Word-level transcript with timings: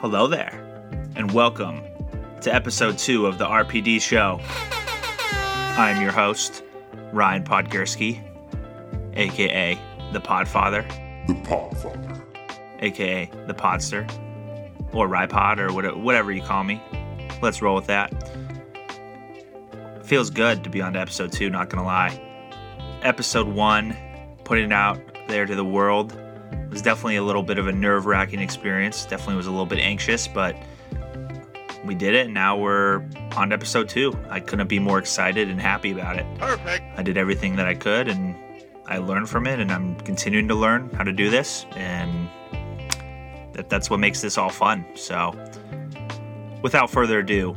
Hello 0.00 0.26
there, 0.26 0.50
and 1.14 1.30
welcome 1.32 1.82
to 2.40 2.54
episode 2.54 2.96
two 2.96 3.26
of 3.26 3.38
the 3.38 3.44
RPD 3.44 4.00
show. 4.00 4.40
I'm 5.78 6.00
your 6.00 6.10
host, 6.12 6.62
Ryan 7.12 7.44
Podgurski, 7.44 8.18
aka 9.14 9.78
the 10.12 10.20
Podfather, 10.20 10.88
The 11.26 11.34
Podfather. 11.34 12.20
aka 12.80 13.30
the 13.46 13.54
Podster, 13.54 14.08
or 14.94 15.06
Rypod, 15.06 15.58
or 15.58 15.98
whatever 15.98 16.32
you 16.32 16.42
call 16.42 16.64
me. 16.64 16.82
Let's 17.42 17.60
roll 17.60 17.74
with 17.74 17.86
that. 17.86 18.10
Feels 20.02 20.30
good 20.30 20.64
to 20.64 20.70
be 20.70 20.80
on 20.80 20.94
to 20.94 21.00
episode 21.00 21.30
two, 21.32 21.50
not 21.50 21.68
gonna 21.68 21.84
lie. 21.84 22.18
Episode 23.02 23.48
one, 23.48 23.96
putting 24.44 24.66
it 24.66 24.72
out 24.72 24.98
there 25.28 25.46
to 25.46 25.54
the 25.54 25.64
world, 25.64 26.18
was 26.70 26.80
definitely 26.80 27.16
a 27.16 27.22
little 27.22 27.42
bit 27.42 27.58
of 27.58 27.66
a 27.66 27.72
nerve 27.72 28.06
wracking 28.06 28.40
experience. 28.40 29.04
Definitely 29.04 29.36
was 29.36 29.46
a 29.46 29.50
little 29.50 29.66
bit 29.66 29.80
anxious, 29.80 30.28
but 30.28 30.56
we 31.84 31.94
did 31.94 32.14
it, 32.14 32.26
and 32.26 32.34
now 32.34 32.56
we're 32.56 33.04
on 33.36 33.52
episode 33.52 33.88
two. 33.88 34.16
I 34.28 34.40
couldn't 34.40 34.68
be 34.68 34.78
more 34.78 34.98
excited 34.98 35.48
and 35.48 35.60
happy 35.60 35.92
about 35.92 36.18
it. 36.18 36.26
Perfect. 36.38 36.84
I 36.96 37.02
did 37.02 37.16
everything 37.16 37.56
that 37.56 37.66
I 37.66 37.74
could, 37.74 38.08
and 38.08 38.36
I 38.86 38.98
learned 38.98 39.28
from 39.28 39.46
it, 39.46 39.58
and 39.58 39.72
I'm 39.72 39.96
continuing 40.00 40.48
to 40.48 40.54
learn 40.54 40.90
how 40.90 41.02
to 41.02 41.12
do 41.12 41.30
this, 41.30 41.66
and 41.72 42.28
that, 43.54 43.68
that's 43.68 43.90
what 43.90 43.98
makes 43.98 44.20
this 44.20 44.38
all 44.38 44.50
fun. 44.50 44.84
So, 44.94 45.34
without 46.62 46.90
further 46.90 47.20
ado, 47.20 47.54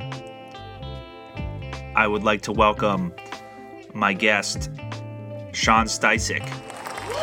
I 1.95 2.08
would 2.08 2.23
like 2.23 2.42
to 2.44 2.52
welcome 2.52 3.14
my 3.94 4.14
guest, 4.14 4.72
Sean 5.52 5.86
Sticek. 5.86 6.48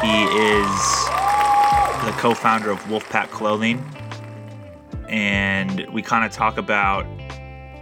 He 0.00 0.24
is 0.24 1.19
the 2.04 2.12
co-founder 2.12 2.70
of 2.70 2.78
WolfPak 2.84 3.30
Clothing, 3.30 3.84
and 5.08 5.86
we 5.92 6.00
kind 6.00 6.24
of 6.24 6.32
talk 6.32 6.56
about 6.56 7.04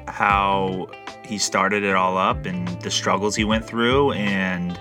how 0.09 0.89
he 1.25 1.39
started 1.39 1.85
it 1.85 1.95
all 1.95 2.17
up 2.17 2.47
and 2.47 2.67
the 2.81 2.91
struggles 2.91 3.37
he 3.37 3.45
went 3.45 3.65
through 3.65 4.13
and 4.13 4.81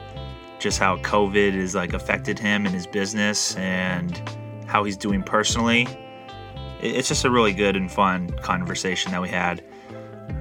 just 0.60 0.80
how 0.80 0.98
COVID 0.98 1.54
has 1.54 1.76
like 1.76 1.94
affected 1.94 2.40
him 2.40 2.66
and 2.66 2.74
his 2.74 2.88
business 2.88 3.56
and 3.58 4.22
how 4.66 4.84
he's 4.84 4.98
doing 4.98 5.22
personally. 5.22 5.86
It's 6.82 7.08
just 7.08 7.26
a 7.26 7.30
really 7.30 7.54
good 7.54 7.76
and 7.76 7.92
fun 7.92 8.30
conversation 8.40 9.12
that 9.12 9.22
we 9.22 9.30
had. 9.30 9.64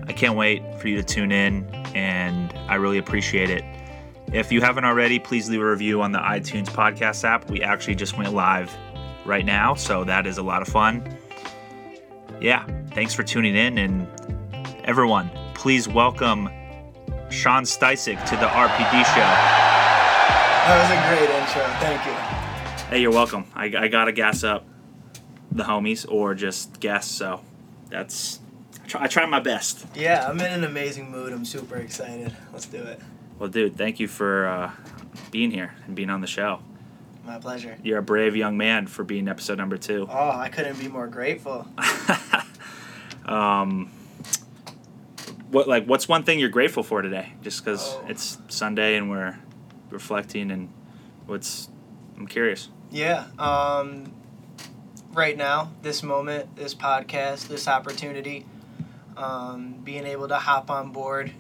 I 0.06 0.12
can't 0.12 0.37
wait 0.37 0.62
for 0.81 0.89
you 0.89 0.97
to 0.97 1.03
tune 1.03 1.33
in 1.33 1.69
and 1.95 2.53
I 2.69 2.77
really 2.77 2.99
appreciate 2.99 3.51
it. 3.51 3.65
If 4.33 4.51
you 4.53 4.61
haven't 4.61 4.84
already, 4.84 5.19
please 5.19 5.51
leave 5.51 5.61
a 5.61 5.71
review 5.71 6.03
on 6.03 6.12
the 6.12 6.19
iTunes 6.19 6.67
podcast 6.67 7.25
app. 7.25 7.51
We 7.51 7.62
actually 7.62 7.97
just 7.97 8.17
went 8.17 8.33
live 8.33 8.77
right 9.27 9.45
now, 9.45 9.75
so 9.75 10.05
that 10.05 10.27
is 10.27 10.39
a 10.39 10.43
lot 10.43 10.63
of 10.63 10.69
fun. 10.69 11.17
Yeah, 12.41 12.67
thanks 12.93 13.15
for 13.15 13.23
tuning 13.23 13.57
in 13.57 13.79
and 13.79 14.07
everyone, 14.85 15.31
please 15.55 15.89
welcome 15.89 16.49
Sean 17.31 17.65
Sticek 17.65 18.25
to 18.27 18.37
the 18.37 18.47
RPD 18.47 19.05
show. 19.15 19.67
That 20.67 20.81
was 20.81 20.91
a 20.91 20.99
great 21.09 21.31
intro. 21.31 21.63
Thank 21.81 22.07
you. 22.07 22.13
Hey, 22.89 23.01
you're 23.01 23.11
welcome. 23.13 23.47
I, 23.55 23.65
I 23.65 23.89
gotta 23.89 24.13
gas 24.13 24.45
up 24.45 24.65
the 25.51 25.65
homies 25.65 26.07
or 26.09 26.35
just 26.35 26.79
guests, 26.79 27.13
so 27.13 27.41
that's 27.89 28.41
I 28.85 28.87
try, 28.87 29.03
I 29.03 29.07
try 29.09 29.27
my 29.27 29.41
best. 29.41 29.87
Yeah, 29.95 30.29
I'm 30.29 30.39
in 30.41 30.53
an 30.53 30.65
amazing 30.65 31.11
mood. 31.11 31.33
I'm 31.33 31.45
super 31.45 31.77
excited. 31.77 32.37
Let's 32.53 32.67
do 32.67 32.83
it. 32.83 33.01
Well, 33.39 33.49
dude, 33.49 33.77
thank 33.77 33.99
you 33.99 34.09
for 34.09 34.47
uh, 34.47 34.71
being 35.31 35.51
here 35.51 35.75
and 35.87 35.97
being 35.97 36.11
on 36.11 36.21
the 36.21 36.27
show. 36.27 36.61
My 37.27 37.39
pleasure. 37.39 37.77
You're 37.83 37.99
a 37.99 38.03
brave 38.03 38.37
young 38.37 38.57
man 38.57 38.87
for 38.87 39.03
being 39.03 39.27
episode 39.29 39.59
number 39.59 39.77
two. 39.77 40.07
Oh, 40.09 40.31
I 40.31 40.49
couldn't 40.49 40.79
be 40.79 40.87
more 40.89 41.09
grateful. 41.09 41.67
um, 43.27 43.91
what 45.51 45.67
like 45.69 45.87
what's 45.87 46.09
one 46.09 46.23
thing 46.23 46.39
you're 46.39 46.49
grateful 46.49 46.83
for 46.83 47.03
today? 47.03 47.33
Just 47.43 47.65
because 47.65 47.95
Oh. 47.97 48.05
it's 48.09 48.39
Sunday 48.49 48.97
and 48.97 49.11
we're 49.11 49.37
reflecting 49.91 50.50
and 50.50 50.69
what's 51.27 51.69
I'm 52.17 52.27
curious. 52.28 52.69
Yeah. 52.91 53.25
Um, 53.39 54.12
right 55.12 55.37
now, 55.37 55.73
this 55.83 56.03
moment, 56.03 56.55
this 56.56 56.75
podcast, 56.75 57.49
this 57.49 57.67
opportunity, 57.67 58.47
um, 59.17 59.81
being 59.83 60.06
able 60.06 60.29
to 60.29 60.37
hop 60.37 60.71
on 60.71 60.93
board 60.93 61.33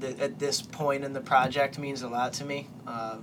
th- 0.00 0.18
at 0.18 0.38
this 0.38 0.62
point 0.62 1.04
in 1.04 1.12
the 1.12 1.20
project 1.20 1.78
means 1.78 2.00
a 2.02 2.08
lot 2.08 2.32
to 2.34 2.44
me. 2.44 2.66
Uh, 2.86 3.18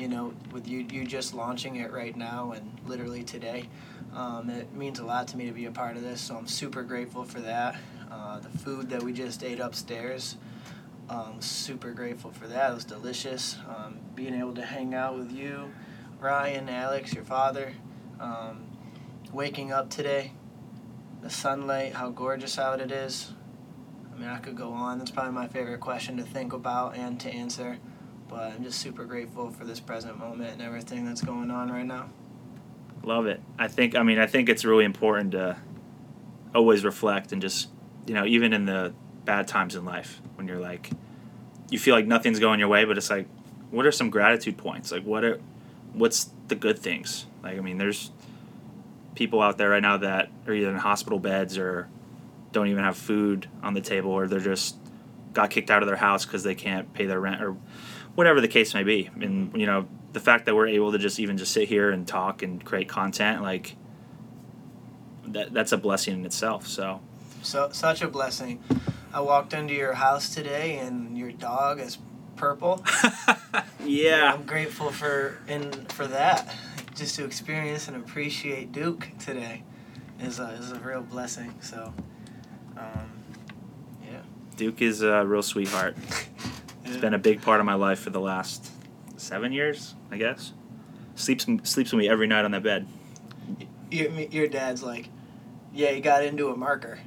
you 0.00 0.08
know, 0.08 0.32
with 0.50 0.66
you, 0.66 0.86
you 0.90 1.04
just 1.04 1.34
launching 1.34 1.76
it 1.76 1.92
right 1.92 2.16
now 2.16 2.52
and 2.52 2.78
literally 2.86 3.22
today, 3.22 3.68
um, 4.14 4.48
it 4.48 4.72
means 4.72 4.98
a 4.98 5.04
lot 5.04 5.28
to 5.28 5.36
me 5.36 5.44
to 5.44 5.52
be 5.52 5.66
a 5.66 5.70
part 5.70 5.94
of 5.96 6.02
this. 6.02 6.22
So 6.22 6.36
I'm 6.36 6.46
super 6.46 6.82
grateful 6.82 7.24
for 7.24 7.40
that. 7.40 7.76
Uh, 8.10 8.40
the 8.40 8.48
food 8.48 8.88
that 8.88 9.02
we 9.02 9.12
just 9.12 9.44
ate 9.44 9.60
upstairs, 9.60 10.36
um, 11.10 11.36
super 11.40 11.92
grateful 11.92 12.30
for 12.30 12.46
that. 12.46 12.70
It 12.70 12.74
was 12.74 12.84
delicious. 12.86 13.58
Um, 13.68 13.98
being 14.14 14.34
able 14.34 14.54
to 14.54 14.64
hang 14.64 14.94
out 14.94 15.18
with 15.18 15.30
you, 15.30 15.70
Ryan, 16.18 16.70
Alex, 16.70 17.12
your 17.12 17.24
father, 17.24 17.74
um, 18.18 18.66
waking 19.34 19.70
up 19.70 19.90
today, 19.90 20.32
the 21.20 21.30
sunlight, 21.30 21.92
how 21.92 22.08
gorgeous 22.08 22.58
out 22.58 22.80
it 22.80 22.90
is. 22.90 23.32
I 24.14 24.18
mean, 24.18 24.28
I 24.28 24.38
could 24.38 24.56
go 24.56 24.72
on. 24.72 24.98
That's 24.98 25.10
probably 25.10 25.32
my 25.32 25.46
favorite 25.46 25.80
question 25.80 26.16
to 26.16 26.22
think 26.22 26.54
about 26.54 26.96
and 26.96 27.20
to 27.20 27.28
answer. 27.30 27.78
But 28.30 28.52
I'm 28.52 28.62
just 28.62 28.78
super 28.78 29.04
grateful 29.04 29.50
for 29.50 29.64
this 29.64 29.80
present 29.80 30.18
moment 30.18 30.52
and 30.52 30.62
everything 30.62 31.04
that's 31.04 31.20
going 31.20 31.50
on 31.50 31.70
right 31.70 31.84
now. 31.84 32.08
Love 33.02 33.26
it. 33.26 33.40
I 33.58 33.66
think. 33.66 33.96
I 33.96 34.02
mean, 34.04 34.18
I 34.18 34.26
think 34.26 34.48
it's 34.48 34.64
really 34.64 34.84
important 34.84 35.32
to 35.32 35.56
always 36.54 36.84
reflect 36.84 37.32
and 37.32 37.42
just, 37.42 37.68
you 38.06 38.14
know, 38.14 38.24
even 38.24 38.52
in 38.52 38.66
the 38.66 38.92
bad 39.24 39.48
times 39.48 39.74
in 39.74 39.84
life 39.84 40.20
when 40.36 40.46
you're 40.48 40.60
like, 40.60 40.90
you 41.70 41.78
feel 41.78 41.94
like 41.94 42.06
nothing's 42.06 42.38
going 42.38 42.58
your 42.58 42.68
way, 42.68 42.84
but 42.84 42.96
it's 42.96 43.10
like, 43.10 43.26
what 43.70 43.86
are 43.86 43.92
some 43.92 44.10
gratitude 44.10 44.58
points? 44.58 44.90
Like, 44.90 45.04
what 45.04 45.24
are, 45.24 45.40
what's 45.92 46.30
the 46.48 46.54
good 46.54 46.78
things? 46.78 47.26
Like, 47.42 47.58
I 47.58 47.60
mean, 47.60 47.78
there's 47.78 48.10
people 49.14 49.40
out 49.40 49.58
there 49.58 49.70
right 49.70 49.82
now 49.82 49.98
that 49.98 50.30
are 50.46 50.52
either 50.52 50.70
in 50.70 50.76
hospital 50.76 51.18
beds 51.18 51.58
or 51.58 51.88
don't 52.52 52.68
even 52.68 52.82
have 52.82 52.96
food 52.96 53.48
on 53.62 53.74
the 53.74 53.80
table, 53.80 54.10
or 54.10 54.26
they're 54.26 54.40
just 54.40 54.76
got 55.32 55.50
kicked 55.50 55.70
out 55.70 55.82
of 55.82 55.86
their 55.86 55.96
house 55.96 56.24
because 56.24 56.42
they 56.42 56.54
can't 56.54 56.92
pay 56.92 57.06
their 57.06 57.20
rent 57.20 57.42
or 57.42 57.56
whatever 58.14 58.40
the 58.40 58.48
case 58.48 58.74
may 58.74 58.82
be. 58.82 59.10
And 59.20 59.54
you 59.56 59.66
know, 59.66 59.86
the 60.12 60.20
fact 60.20 60.46
that 60.46 60.54
we're 60.54 60.68
able 60.68 60.92
to 60.92 60.98
just 60.98 61.20
even 61.20 61.36
just 61.36 61.52
sit 61.52 61.68
here 61.68 61.90
and 61.90 62.06
talk 62.06 62.42
and 62.42 62.64
create 62.64 62.88
content, 62.88 63.42
like 63.42 63.76
that, 65.28 65.52
that's 65.52 65.72
a 65.72 65.76
blessing 65.76 66.14
in 66.14 66.26
itself. 66.26 66.66
So 66.66 67.00
So 67.42 67.70
such 67.72 68.02
a 68.02 68.08
blessing. 68.08 68.62
I 69.12 69.20
walked 69.20 69.54
into 69.54 69.74
your 69.74 69.94
house 69.94 70.34
today 70.34 70.78
and 70.78 71.16
your 71.16 71.32
dog 71.32 71.80
is 71.80 71.98
purple. 72.36 72.84
yeah, 73.84 74.32
I'm 74.32 74.44
grateful 74.44 74.90
for 74.90 75.38
and 75.48 75.90
for 75.92 76.06
that. 76.06 76.54
Just 76.94 77.16
to 77.16 77.24
experience 77.24 77.88
and 77.88 77.96
appreciate 77.96 78.72
Duke 78.72 79.08
today 79.18 79.62
is 80.20 80.38
a, 80.38 80.48
is 80.50 80.72
a 80.72 80.78
real 80.80 81.02
blessing. 81.02 81.54
So. 81.60 81.94
Duke 84.60 84.82
is 84.82 85.00
a 85.00 85.24
real 85.24 85.42
sweetheart. 85.42 85.96
It's 86.84 86.98
been 86.98 87.14
a 87.14 87.18
big 87.18 87.40
part 87.40 87.60
of 87.60 87.66
my 87.66 87.72
life 87.72 88.00
for 88.00 88.10
the 88.10 88.20
last 88.20 88.70
seven 89.16 89.52
years, 89.54 89.94
I 90.10 90.18
guess. 90.18 90.52
Sleeps 91.14 91.46
sleeps 91.62 91.92
with 91.92 91.98
me 91.98 92.10
every 92.10 92.26
night 92.26 92.44
on 92.44 92.50
that 92.50 92.62
bed. 92.62 92.86
your, 93.90 94.10
your 94.10 94.48
dad's 94.48 94.82
like, 94.82 95.08
yeah, 95.72 95.92
he 95.92 96.02
got 96.02 96.22
into 96.24 96.50
a 96.50 96.56
marker. 96.58 96.98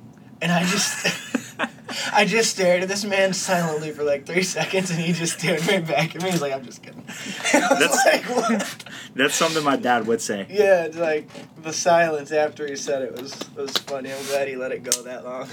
And 0.41 0.51
I 0.51 0.63
just, 0.63 1.59
I 2.11 2.25
just 2.25 2.49
stared 2.49 2.81
at 2.81 2.89
this 2.89 3.05
man 3.05 3.33
silently 3.33 3.91
for 3.91 4.01
like 4.03 4.25
three 4.25 4.41
seconds, 4.41 4.89
and 4.89 4.99
he 4.99 5.13
just 5.13 5.37
stared 5.37 5.63
right 5.67 5.85
back 5.85 6.15
at 6.15 6.23
me. 6.23 6.31
He's 6.31 6.41
like, 6.41 6.53
I'm 6.53 6.65
just 6.65 6.81
kidding. 6.81 7.05
And 7.53 7.63
I 7.65 7.69
was 7.69 7.79
That's- 7.79 8.05
like, 8.07 8.23
what? 8.35 8.85
That's 9.13 9.35
something 9.35 9.63
my 9.63 9.75
dad 9.75 10.07
would 10.07 10.21
say. 10.21 10.47
Yeah, 10.49 10.85
it's 10.85 10.97
like 10.97 11.29
the 11.61 11.71
silence 11.71 12.31
after 12.31 12.65
he 12.65 12.75
said 12.75 13.03
it 13.03 13.11
was 13.21 13.39
was 13.55 13.77
funny. 13.77 14.11
I'm 14.11 14.25
glad 14.25 14.47
he 14.47 14.55
let 14.55 14.71
it 14.71 14.81
go 14.81 15.03
that 15.03 15.23
long. 15.23 15.47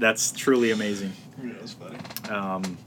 That's 0.00 0.32
truly 0.32 0.70
amazing. 0.70 1.12
it 1.42 1.60
was 1.60 1.74
funny. 1.74 1.98
Um, 2.30 2.78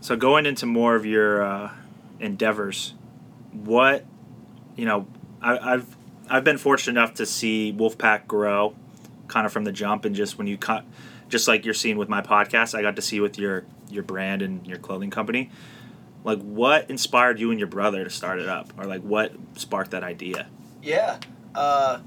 so 0.00 0.16
going 0.16 0.46
into 0.46 0.66
more 0.66 0.96
of 0.96 1.06
your 1.06 1.44
uh, 1.44 1.70
endeavors, 2.18 2.94
what 3.52 4.04
you 4.74 4.84
know, 4.84 5.06
I, 5.40 5.74
I've 5.74 5.96
I've 6.28 6.42
been 6.42 6.58
fortunate 6.58 6.98
enough 6.98 7.14
to 7.14 7.26
see 7.26 7.72
WolfPak 7.72 8.26
grow, 8.26 8.74
kind 9.28 9.46
of 9.46 9.52
from 9.52 9.62
the 9.62 9.70
jump, 9.70 10.04
and 10.04 10.14
just 10.14 10.38
when 10.38 10.48
you 10.48 10.58
cut, 10.58 10.84
just 11.28 11.46
like 11.46 11.64
you're 11.64 11.72
seeing 11.72 11.96
with 11.96 12.08
my 12.08 12.20
podcast, 12.20 12.76
I 12.76 12.82
got 12.82 12.96
to 12.96 13.02
see 13.02 13.20
with 13.20 13.38
your 13.38 13.64
your 13.88 14.02
brand 14.02 14.42
and 14.42 14.66
your 14.66 14.78
clothing 14.78 15.10
company. 15.10 15.50
Like, 16.24 16.40
what 16.40 16.90
inspired 16.90 17.38
you 17.38 17.50
and 17.50 17.60
your 17.60 17.68
brother 17.68 18.02
to 18.02 18.10
start 18.10 18.40
it 18.40 18.48
up, 18.48 18.72
or 18.76 18.86
like 18.86 19.02
what 19.02 19.34
sparked 19.54 19.92
that 19.92 20.02
idea? 20.02 20.48
Yeah. 20.82 21.18
Uh, 21.54 22.00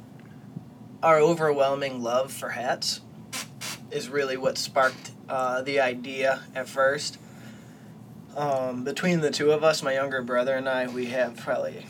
our 1.01 1.19
overwhelming 1.19 2.01
love 2.03 2.33
for 2.33 2.49
hats 2.49 2.99
is 3.95 4.09
really 4.09 4.35
what 4.35 4.57
sparked 4.57 5.11
uh, 5.29 5.61
the 5.61 5.79
idea 5.79 6.43
at 6.53 6.67
first. 6.67 7.17
Um, 8.35 8.83
between 8.83 9.21
the 9.21 9.31
two 9.31 9.51
of 9.51 9.63
us, 9.63 9.81
my 9.81 9.93
younger 9.93 10.21
brother 10.21 10.53
and 10.53 10.67
I, 10.67 10.87
we 10.87 11.05
have 11.05 11.37
probably 11.37 11.85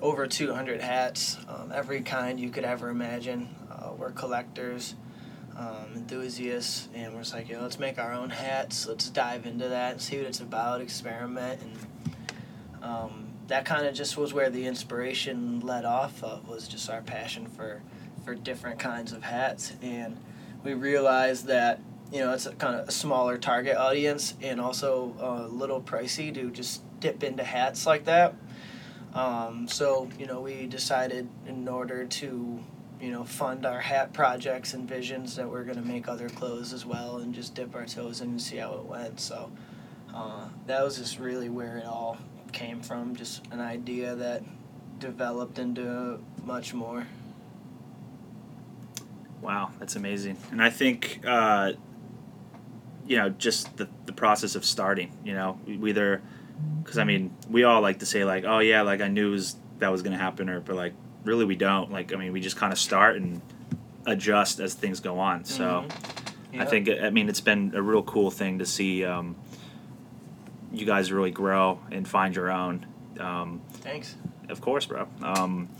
over 0.00 0.26
200 0.26 0.80
hats, 0.80 1.36
um, 1.46 1.70
every 1.70 2.00
kind 2.00 2.40
you 2.40 2.48
could 2.48 2.64
ever 2.64 2.88
imagine. 2.88 3.54
Uh, 3.70 3.90
we're 3.98 4.10
collectors, 4.10 4.94
um, 5.54 5.92
enthusiasts, 5.94 6.88
and 6.94 7.12
we're 7.12 7.20
just 7.20 7.34
like, 7.34 7.50
yo, 7.50 7.60
let's 7.60 7.78
make 7.78 7.98
our 7.98 8.14
own 8.14 8.30
hats. 8.30 8.86
Let's 8.86 9.10
dive 9.10 9.44
into 9.44 9.68
that 9.68 9.92
and 9.92 10.00
see 10.00 10.16
what 10.16 10.26
it's 10.26 10.40
about, 10.40 10.80
experiment, 10.80 11.60
and 11.60 12.82
um, 12.82 13.26
that 13.48 13.66
kind 13.66 13.86
of 13.86 13.94
just 13.94 14.16
was 14.16 14.32
where 14.32 14.48
the 14.48 14.66
inspiration 14.66 15.60
led 15.60 15.84
off 15.84 16.24
of 16.24 16.48
was 16.48 16.66
just 16.66 16.88
our 16.88 17.02
passion 17.02 17.46
for 17.46 17.82
for 18.24 18.34
different 18.34 18.78
kinds 18.78 19.12
of 19.12 19.24
hats, 19.24 19.74
and 19.82 20.16
we 20.64 20.74
realized 20.74 21.46
that 21.46 21.80
you 22.12 22.20
know 22.20 22.32
it's 22.32 22.46
a 22.46 22.52
kind 22.52 22.78
of 22.78 22.88
a 22.88 22.92
smaller 22.92 23.38
target 23.38 23.76
audience 23.76 24.34
and 24.42 24.60
also 24.60 25.14
a 25.18 25.52
little 25.52 25.80
pricey 25.80 26.32
to 26.34 26.50
just 26.50 26.82
dip 27.00 27.22
into 27.22 27.44
hats 27.44 27.86
like 27.86 28.04
that. 28.04 28.34
Um, 29.14 29.68
so 29.68 30.08
you 30.18 30.26
know 30.26 30.40
we 30.40 30.66
decided 30.66 31.28
in 31.46 31.68
order 31.68 32.04
to 32.04 32.60
you 33.00 33.10
know 33.10 33.24
fund 33.24 33.66
our 33.66 33.80
hat 33.80 34.12
projects 34.12 34.74
and 34.74 34.88
visions 34.88 35.36
that 35.36 35.50
we're 35.50 35.64
going 35.64 35.82
to 35.82 35.86
make 35.86 36.08
other 36.08 36.28
clothes 36.28 36.72
as 36.72 36.86
well 36.86 37.18
and 37.18 37.34
just 37.34 37.54
dip 37.54 37.74
our 37.74 37.86
toes 37.86 38.20
in 38.20 38.30
and 38.30 38.42
see 38.42 38.56
how 38.56 38.74
it 38.74 38.84
went. 38.84 39.20
So 39.20 39.50
uh, 40.14 40.48
that 40.66 40.82
was 40.84 40.98
just 40.98 41.18
really 41.18 41.48
where 41.48 41.78
it 41.78 41.86
all 41.86 42.18
came 42.52 42.80
from, 42.82 43.16
just 43.16 43.42
an 43.50 43.60
idea 43.60 44.14
that 44.14 44.42
developed 44.98 45.58
into 45.58 46.20
much 46.44 46.74
more. 46.74 47.06
Wow, 49.42 49.70
that's 49.78 49.96
amazing. 49.96 50.38
And 50.50 50.62
I 50.62 50.70
think, 50.70 51.20
uh, 51.26 51.72
you 53.06 53.18
know, 53.18 53.28
just 53.28 53.76
the, 53.76 53.88
the 54.06 54.12
process 54.12 54.54
of 54.54 54.64
starting, 54.64 55.12
you 55.24 55.34
know, 55.34 55.58
we 55.66 55.90
either, 55.90 56.22
because 56.82 56.96
I 56.96 57.04
mean, 57.04 57.36
we 57.50 57.64
all 57.64 57.82
like 57.82 57.98
to 57.98 58.06
say, 58.06 58.24
like, 58.24 58.44
oh, 58.46 58.60
yeah, 58.60 58.80
like 58.82 59.02
I 59.02 59.08
knew 59.08 59.32
was, 59.32 59.56
that 59.80 59.90
was 59.92 60.02
going 60.02 60.16
to 60.16 60.22
happen, 60.22 60.48
or, 60.48 60.60
but 60.60 60.76
like, 60.76 60.94
really, 61.24 61.44
we 61.44 61.56
don't. 61.56 61.90
Like, 61.90 62.14
I 62.14 62.16
mean, 62.16 62.32
we 62.32 62.40
just 62.40 62.56
kind 62.56 62.72
of 62.72 62.78
start 62.78 63.16
and 63.16 63.42
adjust 64.06 64.60
as 64.60 64.72
things 64.74 65.00
go 65.00 65.18
on. 65.18 65.44
So 65.44 65.86
Mm-hmm. 66.52 66.60
I 66.60 66.66
think, 66.66 66.90
I 66.90 67.10
mean, 67.10 67.28
it's 67.28 67.40
been 67.40 67.72
a 67.74 67.80
real 67.80 68.02
cool 68.02 68.30
thing 68.30 68.58
to 68.58 68.66
see 68.66 69.04
um, 69.04 69.36
you 70.70 70.84
guys 70.84 71.10
really 71.10 71.30
grow 71.30 71.80
and 71.90 72.06
find 72.06 72.36
your 72.36 72.50
own. 72.50 72.86
Um, 73.18 73.62
Thanks. 73.72 74.16
of 74.50 74.60
course, 74.60 74.84
bro. 74.84 75.08
Um, 75.22 75.70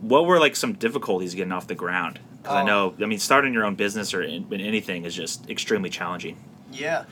what 0.00 0.24
were 0.24 0.38
like 0.38 0.56
some 0.56 0.72
difficulties 0.72 1.34
getting 1.34 1.52
off 1.52 1.66
the 1.66 1.74
ground? 1.74 2.20
Because 2.42 2.56
I 2.56 2.62
Oh. 2.62 2.66
know, 2.66 2.94
I 3.00 3.06
mean, 3.06 3.18
starting 3.18 3.52
your 3.52 3.64
own 3.64 3.74
business 3.76 4.12
or 4.14 4.22
in, 4.22 4.52
in 4.52 4.60
anything 4.60 5.04
is 5.04 5.14
just 5.14 5.48
extremely 5.48 5.90
challenging. 5.90 6.36
Yeah, 6.72 7.04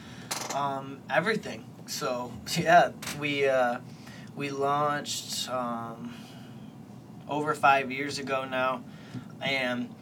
um, 0.54 0.98
everything. 1.08 1.64
So 1.86 2.32
yeah, 2.58 2.90
we 3.18 3.46
uh, 3.48 3.78
we 4.34 4.50
launched 4.50 5.48
um, 5.48 6.14
over 7.28 7.54
five 7.54 7.90
years 7.92 8.18
ago 8.18 8.44
now, 8.44 8.82
and 9.40 9.94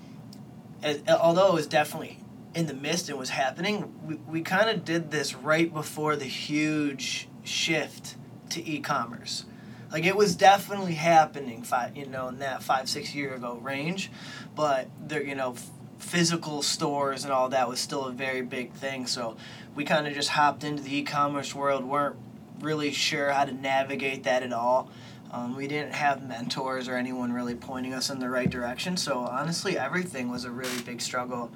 as, 0.82 1.00
although 1.08 1.48
it 1.48 1.54
was 1.54 1.66
definitely 1.66 2.18
in 2.54 2.66
the 2.66 2.74
midst 2.74 3.08
and 3.10 3.18
was 3.18 3.30
happening, 3.30 3.92
we, 4.06 4.14
we 4.16 4.40
kind 4.42 4.70
of 4.70 4.84
did 4.84 5.10
this 5.10 5.34
right 5.34 5.72
before 5.72 6.16
the 6.16 6.24
huge 6.24 7.28
shift 7.44 8.16
to 8.50 8.66
e-commerce. 8.66 9.44
Like 9.90 10.04
it 10.04 10.16
was 10.16 10.36
definitely 10.36 10.94
happening 10.94 11.62
five, 11.62 11.96
you 11.96 12.06
know, 12.06 12.28
in 12.28 12.38
that 12.40 12.62
five 12.62 12.88
six 12.88 13.14
year 13.14 13.34
ago 13.34 13.58
range, 13.62 14.10
but 14.54 14.88
there, 15.00 15.22
you 15.22 15.34
know, 15.34 15.56
physical 15.98 16.62
stores 16.62 17.24
and 17.24 17.32
all 17.32 17.48
that 17.48 17.68
was 17.68 17.80
still 17.80 18.04
a 18.04 18.12
very 18.12 18.42
big 18.42 18.72
thing. 18.72 19.06
So 19.06 19.36
we 19.74 19.84
kind 19.84 20.06
of 20.06 20.14
just 20.14 20.30
hopped 20.30 20.64
into 20.64 20.82
the 20.82 20.98
e-commerce 20.98 21.54
world. 21.54 21.84
weren't 21.84 22.16
really 22.60 22.92
sure 22.92 23.30
how 23.30 23.44
to 23.44 23.52
navigate 23.52 24.24
that 24.24 24.42
at 24.42 24.52
all. 24.52 24.90
Um, 25.30 25.56
we 25.56 25.68
didn't 25.68 25.92
have 25.92 26.26
mentors 26.26 26.88
or 26.88 26.96
anyone 26.96 27.32
really 27.32 27.54
pointing 27.54 27.92
us 27.92 28.08
in 28.10 28.18
the 28.18 28.30
right 28.30 28.48
direction. 28.48 28.96
So 28.96 29.18
honestly, 29.18 29.76
everything 29.76 30.30
was 30.30 30.44
a 30.44 30.50
really 30.50 30.80
big 30.82 31.00
struggle. 31.00 31.50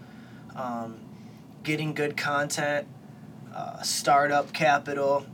Um, 0.54 1.00
getting 1.62 1.94
good 1.94 2.16
content, 2.16 2.86
uh, 3.54 3.82
startup 3.82 4.52
capital, 4.52 5.26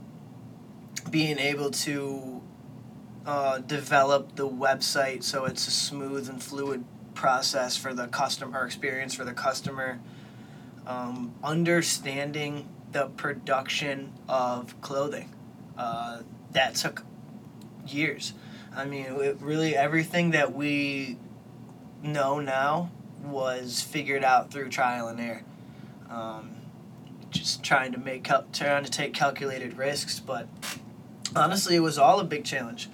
being 1.09 1.37
able 1.37 1.71
to 1.71 2.38
uh, 3.25 3.59
develop 3.59 4.35
the 4.35 4.47
website 4.47 5.23
so 5.23 5.45
it's 5.45 5.67
a 5.67 5.71
smooth 5.71 6.29
and 6.29 6.41
fluid 6.41 6.83
process 7.13 7.75
for 7.75 7.93
the 7.93 8.07
customer 8.07 8.65
experience 8.65 9.13
for 9.13 9.25
the 9.25 9.33
customer. 9.33 9.99
Um, 10.87 11.33
understanding 11.43 12.67
the 12.91 13.07
production 13.07 14.13
of 14.27 14.79
clothing. 14.81 15.33
Uh, 15.77 16.21
that 16.51 16.75
took 16.75 17.03
years. 17.85 18.33
I 18.75 18.85
mean, 18.85 19.05
it 19.05 19.37
really 19.41 19.75
everything 19.75 20.31
that 20.31 20.53
we 20.53 21.17
know 22.01 22.39
now 22.39 22.91
was 23.23 23.81
figured 23.81 24.23
out 24.23 24.51
through 24.51 24.69
trial 24.69 25.07
and 25.07 25.19
error. 25.19 25.43
Um, 26.09 26.55
just 27.29 27.63
trying 27.63 27.91
to 27.91 27.99
make 27.99 28.23
cal- 28.23 28.45
trying 28.51 28.83
to 28.83 28.91
take 28.91 29.13
calculated 29.13 29.77
risks, 29.77 30.19
but 30.19 30.47
honestly, 31.35 31.75
it 31.75 31.81
was 31.81 31.97
all 31.97 32.19
a 32.19 32.23
big 32.23 32.43
challenge. 32.43 32.89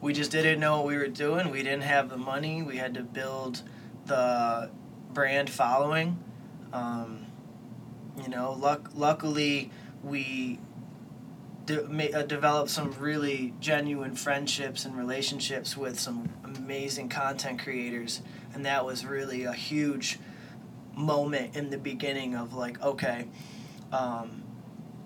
We 0.00 0.12
just 0.12 0.30
didn't 0.30 0.60
know 0.60 0.78
what 0.78 0.86
we 0.86 0.96
were 0.96 1.08
doing. 1.08 1.50
We 1.50 1.62
didn't 1.62 1.82
have 1.82 2.08
the 2.08 2.16
money. 2.16 2.62
We 2.62 2.76
had 2.76 2.94
to 2.94 3.02
build 3.02 3.62
the 4.04 4.70
brand 5.12 5.48
following. 5.50 6.22
Um, 6.72 7.26
you 8.22 8.28
know, 8.28 8.52
luck- 8.52 8.90
luckily 8.94 9.70
we 10.02 10.58
de- 11.64 11.88
ma- 11.88 12.04
uh, 12.18 12.22
developed 12.22 12.70
some 12.70 12.92
really 12.98 13.54
genuine 13.60 14.14
friendships 14.14 14.84
and 14.84 14.96
relationships 14.96 15.76
with 15.76 15.98
some 15.98 16.28
amazing 16.44 17.08
content 17.08 17.58
creators, 17.58 18.22
and 18.54 18.64
that 18.64 18.84
was 18.84 19.04
really 19.04 19.44
a 19.44 19.52
huge 19.52 20.18
moment 20.94 21.56
in 21.56 21.70
the 21.70 21.78
beginning 21.78 22.34
of 22.34 22.54
like, 22.54 22.80
okay, 22.82 23.26
um, 23.92 24.42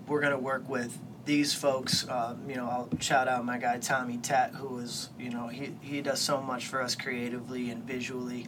we're 0.07 0.21
gonna 0.21 0.39
work 0.39 0.69
with 0.69 0.99
these 1.25 1.55
folks. 1.55 2.08
Um, 2.08 2.49
you 2.49 2.56
know, 2.56 2.67
I'll 2.67 2.88
shout 3.00 3.28
out 3.28 3.44
my 3.44 3.58
guy 3.58 3.78
Tommy 3.78 4.19
Tat, 4.19 4.55
who 4.55 4.78
is, 4.78 5.11
you 5.19 5.31
know, 5.31 5.49
he 5.49 5.72
he 5.81 6.00
does 6.00 6.20
so 6.20 6.40
much 6.40 6.67
for 6.67 6.82
us 6.82 6.94
creatively 6.94 7.70
and 7.70 7.84
visually. 7.84 8.46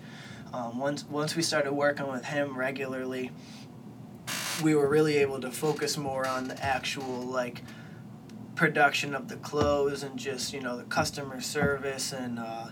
Um, 0.52 0.78
once 0.78 1.04
once 1.04 1.34
we 1.34 1.42
started 1.42 1.72
working 1.72 2.08
with 2.08 2.24
him 2.24 2.56
regularly, 2.56 3.30
we 4.62 4.74
were 4.74 4.88
really 4.88 5.16
able 5.19 5.40
to 5.40 5.50
focus 5.50 5.96
more 5.96 6.26
on 6.26 6.48
the 6.48 6.64
actual 6.64 7.22
like 7.22 7.62
production 8.54 9.14
of 9.14 9.28
the 9.28 9.36
clothes 9.36 10.02
and 10.02 10.19
just 10.19 10.52
you 10.52 10.60
know 10.60 10.76
the 10.76 10.84
customer 10.84 11.40
service 11.40 12.12
and 12.12 12.38
uh, 12.38 12.69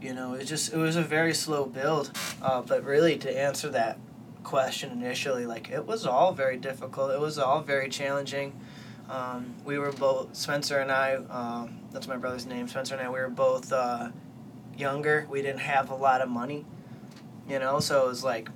you 0.00 0.12
know 0.12 0.34
it 0.34 0.44
just 0.44 0.72
it 0.72 0.76
was 0.76 0.96
a 0.96 1.02
very 1.02 1.34
slow 1.34 1.64
build 1.64 2.12
uh, 2.42 2.60
but 2.62 2.84
really 2.84 3.16
to 3.16 3.38
answer 3.38 3.68
that 3.70 3.98
question 4.44 4.90
initially 4.92 5.46
like 5.46 5.70
it 5.70 5.86
was 5.86 6.06
all 6.06 6.32
very 6.32 6.56
difficult 6.56 7.10
it 7.10 7.20
was 7.20 7.38
all 7.38 7.60
very 7.60 7.88
challenging 7.88 8.58
um, 9.08 9.54
we 9.64 9.78
were 9.78 9.92
both 9.92 10.34
spencer 10.34 10.78
and 10.78 10.90
i 10.90 11.14
um, 11.14 11.78
that's 11.92 12.06
my 12.08 12.16
brother's 12.16 12.46
name 12.46 12.68
spencer 12.68 12.94
and 12.94 13.06
i 13.06 13.10
we 13.10 13.18
were 13.18 13.28
both 13.28 13.72
uh, 13.72 14.10
younger 14.76 15.26
we 15.30 15.42
didn't 15.42 15.60
have 15.60 15.90
a 15.90 15.94
lot 15.94 16.20
of 16.20 16.28
money 16.28 16.64
you 17.48 17.58
know 17.58 17.80
so 17.80 18.04
it 18.04 18.08
was 18.08 18.24
like 18.24 18.48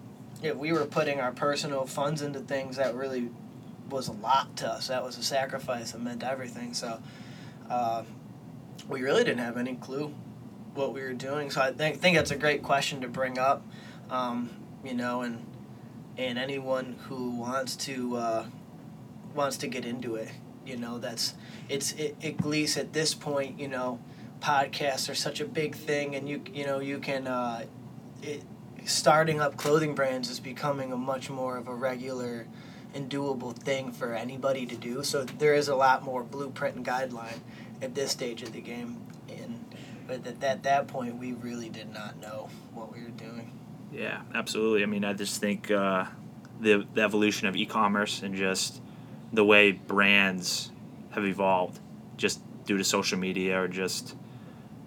if 0.42 0.56
we 0.56 0.72
were 0.72 0.84
putting 0.84 1.20
our 1.20 1.32
personal 1.32 1.86
funds 1.86 2.22
into 2.22 2.40
things 2.40 2.76
that 2.76 2.94
really 2.94 3.30
was 3.92 4.08
a 4.08 4.12
lot 4.12 4.56
to 4.56 4.68
us. 4.68 4.88
That 4.88 5.04
was 5.04 5.18
a 5.18 5.22
sacrifice 5.22 5.92
that 5.92 6.00
meant 6.00 6.24
everything. 6.24 6.74
So 6.74 7.00
uh, 7.70 8.02
we 8.88 9.02
really 9.02 9.22
didn't 9.22 9.44
have 9.44 9.56
any 9.56 9.74
clue 9.74 10.12
what 10.74 10.92
we 10.94 11.02
were 11.02 11.12
doing. 11.12 11.50
So 11.50 11.60
I 11.60 11.72
think 11.72 12.00
think 12.00 12.16
that's 12.16 12.30
a 12.30 12.36
great 12.36 12.62
question 12.62 13.02
to 13.02 13.08
bring 13.08 13.38
up. 13.38 13.64
Um, 14.10 14.50
you 14.84 14.94
know, 14.94 15.22
and 15.22 15.46
and 16.16 16.38
anyone 16.38 16.96
who 17.08 17.30
wants 17.30 17.76
to 17.76 18.16
uh, 18.16 18.44
wants 19.34 19.56
to 19.58 19.66
get 19.66 19.84
into 19.84 20.16
it, 20.16 20.30
you 20.66 20.76
know, 20.76 20.98
that's 20.98 21.34
it's 21.68 21.92
it, 21.92 22.16
at 22.22 22.44
least 22.44 22.76
at 22.76 22.92
this 22.92 23.14
point, 23.14 23.58
you 23.58 23.68
know, 23.68 24.00
podcasts 24.40 25.08
are 25.08 25.14
such 25.14 25.40
a 25.40 25.44
big 25.44 25.74
thing, 25.74 26.14
and 26.14 26.28
you 26.28 26.42
you 26.52 26.66
know 26.66 26.80
you 26.80 26.98
can. 26.98 27.26
Uh, 27.26 27.64
it, 28.22 28.42
starting 28.84 29.40
up 29.40 29.56
clothing 29.56 29.94
brands 29.94 30.28
is 30.28 30.40
becoming 30.40 30.92
a 30.92 30.96
much 30.96 31.30
more 31.30 31.56
of 31.56 31.68
a 31.68 31.74
regular 31.74 32.46
and 32.94 33.10
doable 33.10 33.54
thing 33.54 33.92
for 33.92 34.12
anybody 34.12 34.66
to 34.66 34.76
do. 34.76 35.02
So 35.02 35.24
there 35.24 35.54
is 35.54 35.68
a 35.68 35.76
lot 35.76 36.02
more 36.02 36.22
blueprint 36.22 36.76
and 36.76 36.84
guideline 36.84 37.38
at 37.80 37.94
this 37.94 38.10
stage 38.10 38.42
of 38.42 38.52
the 38.52 38.60
game. 38.60 39.00
And 39.28 39.64
but 40.06 40.26
at 40.26 40.40
that, 40.40 40.62
that 40.64 40.88
point, 40.88 41.16
we 41.16 41.32
really 41.32 41.68
did 41.68 41.92
not 41.92 42.20
know 42.20 42.48
what 42.74 42.92
we 42.92 43.02
were 43.02 43.10
doing. 43.10 43.52
Yeah, 43.92 44.22
absolutely. 44.34 44.82
I 44.82 44.86
mean, 44.86 45.04
I 45.04 45.12
just 45.12 45.40
think 45.40 45.70
uh, 45.70 46.06
the, 46.60 46.86
the 46.94 47.02
evolution 47.02 47.46
of 47.46 47.56
e-commerce 47.56 48.22
and 48.22 48.34
just 48.34 48.81
the 49.32 49.44
way 49.44 49.72
brands 49.72 50.70
have 51.10 51.24
evolved, 51.24 51.80
just 52.16 52.40
due 52.64 52.76
to 52.78 52.84
social 52.84 53.18
media 53.18 53.60
or 53.60 53.68
just, 53.68 54.14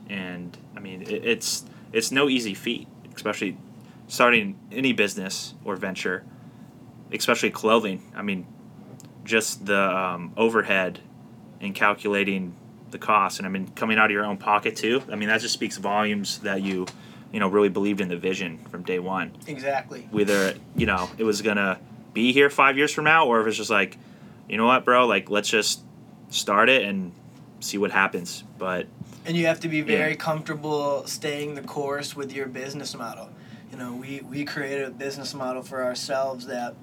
and 0.10 0.58
I 0.76 0.80
mean, 0.80 1.02
it, 1.04 1.26
it's 1.26 1.66
it's 1.92 2.12
no 2.12 2.30
easy 2.30 2.54
feat, 2.54 2.88
especially 3.16 3.58
starting 4.08 4.58
any 4.72 4.94
business 4.94 5.54
or 5.64 5.76
venture, 5.76 6.24
especially 7.12 7.50
clothing. 7.52 8.04
I 8.16 8.22
mean, 8.22 8.46
just 9.24 9.66
the 9.66 9.80
um, 9.96 10.34
overhead 10.38 11.00
and 11.62 11.74
calculating 11.74 12.56
the 12.92 12.98
cost, 12.98 13.40
and 13.40 13.48
I 13.48 13.50
mean 13.50 13.68
coming 13.76 13.98
out 13.98 14.06
of 14.06 14.12
your 14.12 14.26
own 14.26 14.38
pocket 14.38 14.76
too. 14.76 15.02
I 15.12 15.16
mean 15.16 15.30
that 15.30 15.42
just 15.42 15.54
speaks 15.54 15.78
volumes 15.78 16.40
that 16.40 16.62
you, 16.62 16.86
you 17.32 17.40
know, 17.40 17.48
really 17.48 17.70
believed 17.70 18.02
in 18.02 18.08
the 18.08 18.18
vision 18.18 18.60
from 18.70 18.84
day 18.84 19.00
one. 19.00 19.32
Exactly. 19.48 20.08
Whether 20.12 20.56
you 20.76 20.86
know 20.86 21.10
it 21.18 21.24
was 21.24 21.42
gonna 21.42 21.80
be 22.14 22.32
here 22.32 22.50
five 22.50 22.78
years 22.78 22.92
from 22.94 23.04
now, 23.06 23.28
or 23.28 23.42
if 23.42 23.48
it's 23.48 23.58
just 23.58 23.70
like, 23.70 23.98
you 24.50 24.58
know 24.58 24.66
what, 24.66 24.86
bro, 24.86 25.06
like 25.08 25.30
let's 25.30 25.50
just 25.50 25.82
start 26.30 26.70
it 26.70 26.84
and 26.84 27.12
see 27.60 27.78
what 27.78 27.92
happens. 27.92 28.44
But 28.58 28.88
And 29.26 29.36
you 29.36 29.48
have 29.48 29.60
to 29.62 29.68
be 29.68 29.82
very 29.82 30.12
Yeah. 30.12 30.18
comfortable 30.18 31.06
staying 31.08 31.56
the 31.56 31.62
course 31.62 32.16
with 32.16 32.34
your 32.34 32.48
business 32.48 32.96
model. 32.96 33.30
You 33.72 33.78
know, 33.78 33.96
we, 33.96 34.22
we 34.22 34.46
created 34.46 34.88
a 34.88 34.92
business 34.92 35.34
model 35.34 35.64
for 35.64 35.84
ourselves 35.84 36.46
that, 36.48 36.76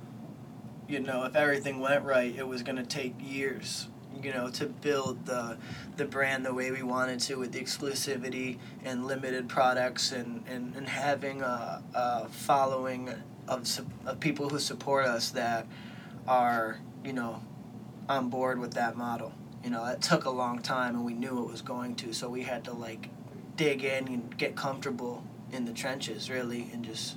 you 0.89 1.01
know, 1.01 1.25
if 1.25 1.37
everything 1.37 1.79
went 1.81 2.05
right, 2.05 2.35
it 2.37 2.47
was 2.47 2.63
going 2.63 2.77
to 2.77 2.83
take 2.83 3.15
years, 3.21 3.87
you 4.23 4.33
know, 4.33 4.51
to 4.51 4.67
build 4.67 5.25
the, 5.25 5.57
the 5.97 6.05
brand 6.05 6.45
the 6.45 6.53
way 6.53 6.71
we 6.71 6.83
wanted 6.83 7.21
to 7.21 7.37
with 7.37 7.53
the 7.53 7.61
exclusivity 7.61 8.59
and 8.85 9.07
limited 9.07 9.49
products 9.49 10.13
and, 10.13 10.43
and, 10.49 10.75
and 10.77 10.89
having 10.89 11.41
a, 11.43 11.83
a 11.95 12.29
following 12.29 13.15
of, 13.49 13.67
of 14.05 14.21
people 14.21 14.49
who 14.49 14.59
support 14.59 15.07
us 15.07 15.31
that 15.31 15.67
are, 16.27 16.79
you 17.05 17.13
know, 17.13 17.41
on 18.09 18.29
board 18.29 18.59
with 18.59 18.75
that 18.75 18.97
model. 18.97 19.33
You 19.65 19.71
know, 19.71 19.85
it 19.87 20.03
took 20.03 20.25
a 20.25 20.31
long 20.31 20.61
time 20.61 20.97
and 20.97 21.05
we 21.05 21.15
knew 21.15 21.43
it 21.45 21.51
was 21.51 21.63
going 21.63 21.95
to, 21.97 22.13
so 22.13 22.29
we 22.29 22.43
had 22.43 22.65
to 22.65 22.73
like 22.73 23.09
dig 23.57 23.85
in 23.85 24.09
and 24.09 24.37
get 24.37 24.57
comfortable 24.57 25.23
in 25.53 25.65
the 25.65 25.73
trenches 25.73 26.31
really 26.31 26.69
and 26.73 26.85
just 26.85 27.17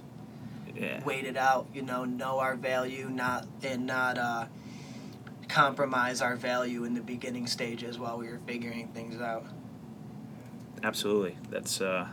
yeah, 0.75 1.01
wait 1.03 1.25
it 1.25 1.37
out, 1.37 1.67
you 1.73 1.81
know, 1.81 2.03
know 2.03 2.39
our 2.39 2.55
value, 2.55 3.09
not 3.09 3.47
and 3.63 3.85
not 3.85 4.17
uh 4.17 4.45
compromise 5.47 6.21
our 6.21 6.35
value 6.35 6.83
in 6.83 6.93
the 6.93 7.01
beginning 7.01 7.47
stages 7.47 7.97
while 7.97 8.17
we 8.17 8.27
were 8.27 8.39
figuring 8.45 8.87
things 8.89 9.21
out. 9.21 9.45
absolutely. 10.83 11.37
That's 11.49 11.81
uh, 11.81 12.07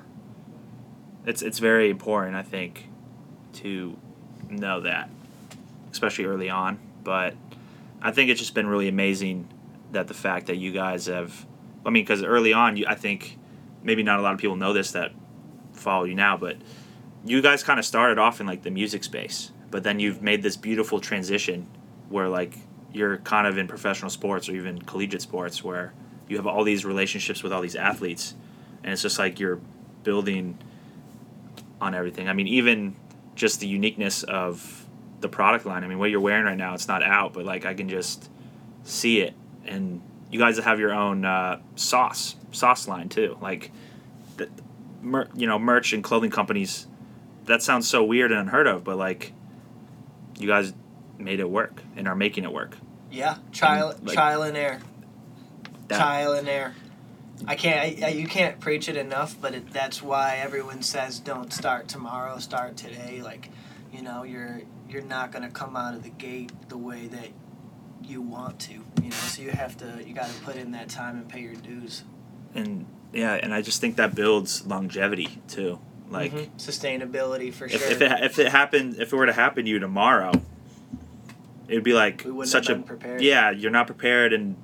it's 1.27 1.43
it's 1.43 1.59
very 1.59 1.91
important, 1.91 2.37
I 2.37 2.43
think, 2.43 2.89
to 3.55 3.97
know 4.49 4.81
that, 4.81 5.11
especially 5.91 6.25
early 6.25 6.51
on. 6.51 6.79
But 7.03 7.35
I 8.03 8.11
think 8.11 8.31
it's 8.31 8.41
just 8.41 8.55
been 8.55 8.67
really 8.67 8.89
amazing 8.89 9.49
that 9.93 10.09
the 10.09 10.15
fact 10.15 10.47
that 10.47 10.57
you 10.57 10.73
guys 10.73 11.07
have, 11.07 11.47
I 11.87 11.91
mean, 11.91 12.03
because 12.03 12.23
early 12.23 12.53
on, 12.53 12.77
you 12.77 12.85
I 12.87 12.95
think 12.95 13.39
maybe 13.83 14.03
not 14.03 14.19
a 14.19 14.23
lot 14.23 14.35
of 14.35 14.41
people 14.41 14.57
know 14.57 14.73
this 14.73 14.93
that 14.93 15.13
follow 15.73 16.05
you 16.05 16.15
now, 16.15 16.37
but 16.37 16.57
you 17.25 17.41
guys 17.41 17.63
kind 17.63 17.79
of 17.79 17.87
started 17.87 18.19
off 18.19 18.41
in 18.41 18.47
like 18.47 18.63
the 18.63 18.71
music 18.71 19.05
space, 19.05 19.53
but 19.71 19.85
then 19.85 20.01
you've 20.01 20.21
made 20.21 20.43
this 20.43 20.57
beautiful 20.57 21.01
transition 21.01 21.69
where 22.09 22.29
like 22.29 22.59
you're 22.93 23.19
kind 23.19 23.47
of 23.47 23.57
in 23.57 23.69
professional 23.69 24.11
sports 24.11 24.49
or 24.49 24.55
even 24.55 24.83
collegiate 24.83 25.23
sports 25.23 25.63
where 25.63 25.95
you 26.29 26.37
have 26.37 26.47
all 26.47 26.65
these 26.65 26.85
relationships 26.85 27.43
with 27.43 27.53
all 27.53 27.63
these 27.63 27.77
athletes 27.77 28.35
and 28.83 28.93
it's 28.93 29.03
just 29.03 29.19
like 29.19 29.39
you're 29.39 29.61
building 30.03 30.59
on 31.81 31.95
everything. 31.95 32.29
I 32.29 32.33
mean, 32.33 32.49
even 32.49 32.97
just 33.35 33.61
the 33.61 33.67
uniqueness 33.67 34.23
of 34.25 34.82
the 35.23 35.29
product 35.29 35.65
line. 35.65 35.83
I 35.85 35.89
mean, 35.89 35.99
what 35.99 36.11
you're 36.11 36.21
wearing 36.21 36.45
right 36.45 36.59
now, 36.59 36.75
it's 36.75 36.89
not 36.89 37.03
out, 37.03 37.33
but 37.33 37.47
like 37.47 37.65
I 37.65 37.73
can 37.73 37.89
just 37.89 38.29
see 38.85 39.21
it. 39.21 39.35
And 39.65 40.03
you 40.31 40.39
guys 40.39 40.59
have 40.59 40.79
your 40.79 40.93
own 40.93 41.25
uh, 41.25 41.61
sauce 41.77 42.37
sauce 42.51 42.87
line 42.87 43.09
too. 43.09 43.39
Like, 43.41 43.73
the, 44.37 44.51
mer- 45.01 45.29
you 45.35 45.47
know, 45.47 45.59
merch 45.59 45.93
and 45.93 46.05
clothing 46.05 46.31
companies. 46.31 46.87
That 47.47 47.63
sounds 47.63 47.89
so 47.89 48.05
weird 48.05 48.31
and 48.31 48.41
unheard 48.41 48.67
of, 48.67 48.85
but 48.85 48.97
like, 48.97 49.33
you 50.39 50.47
guys 50.47 50.75
made 51.19 51.41
it 51.41 51.49
work 51.49 51.81
and 51.97 52.07
are 52.07 52.17
making 52.17 52.45
it 52.45 52.53
work. 52.53 52.77
Yeah, 53.11 53.37
trial 53.53 53.91
And, 53.91 54.07
like, 54.07 54.15
trial 54.15 54.43
and 54.43 54.57
error. 54.57 54.81
That- 55.89 55.99
trial 55.99 56.33
and 56.35 56.49
error. 56.49 56.75
I 57.47 57.57
can't. 57.57 58.03
I, 58.03 58.07
I, 58.07 58.11
you 58.11 58.29
can't 58.29 58.61
preach 58.61 58.89
it 58.89 58.97
enough, 58.97 59.35
but 59.41 59.55
it, 59.55 59.73
that's 59.73 60.01
why 60.01 60.37
everyone 60.37 60.83
says 60.83 61.19
don't 61.19 61.53
start 61.53 61.89
tomorrow. 61.89 62.39
Start 62.39 62.77
today. 62.77 63.21
Like, 63.21 63.49
you 63.93 64.01
know, 64.01 64.23
you're 64.23 64.61
you're 64.93 65.03
not 65.03 65.33
gonna 65.33 65.51
come 65.51 65.77
out 65.77 65.95
of 65.95 66.03
the 66.03 66.11
gate 66.11 66.53
the 66.69 66.77
way 66.79 67.07
that 67.09 67.29
you 68.05 68.21
want 68.21 68.59
to. 68.61 68.73
You 68.75 69.09
know, 69.11 69.11
so 69.11 69.43
you 69.43 69.51
have 69.51 69.77
to. 69.79 70.03
You 70.07 70.15
got 70.15 70.27
to 70.29 70.41
put 70.43 70.57
in 70.57 70.73
that 70.73 70.89
time 70.89 71.17
and 71.17 71.29
pay 71.29 71.41
your 71.41 71.55
dues. 71.55 72.05
And 72.55 72.87
yeah, 73.13 73.35
and 73.35 73.55
I 73.55 73.63
just 73.63 73.81
think 73.81 73.97
that 73.97 74.15
builds 74.15 74.67
longevity 74.67 75.41
too. 75.49 75.79
Like. 76.11 76.33
Mhm. 76.33 76.51
sustainability 76.59 77.53
for 77.53 77.65
If, 77.67 77.73
sure. 77.81 77.91
if 77.91 78.03
it 78.03 78.13
if 78.25 78.39
it 78.39 78.49
happened 78.53 78.97
if 78.99 79.13
it 79.13 79.17
were 79.17 79.27
to 79.27 79.33
happen 79.33 79.65
to 79.65 79.71
you 79.71 79.79
tomorrow, 79.79 80.33
it 81.69 81.75
would 81.75 81.85
be 81.85 81.95
like 81.95 82.27
such 82.45 82.69
a 82.69 82.77
prepared. 82.77 83.23
yeah 83.23 83.51
you're 83.51 83.71
not 83.71 83.87
prepared 83.87 84.33
and 84.35 84.57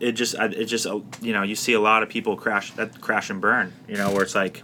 it 0.00 0.12
just 0.12 0.34
it 0.34 0.64
just 0.64 0.86
uh, 0.86 1.00
you 1.20 1.32
know 1.34 1.42
you 1.42 1.54
see 1.54 1.74
a 1.74 1.80
lot 1.80 2.02
of 2.02 2.08
people 2.08 2.36
crash 2.36 2.70
that 2.72 3.00
crash 3.02 3.28
and 3.28 3.40
burn 3.42 3.72
you 3.86 3.96
know 3.96 4.10
where 4.12 4.22
it's 4.22 4.34
like 4.34 4.62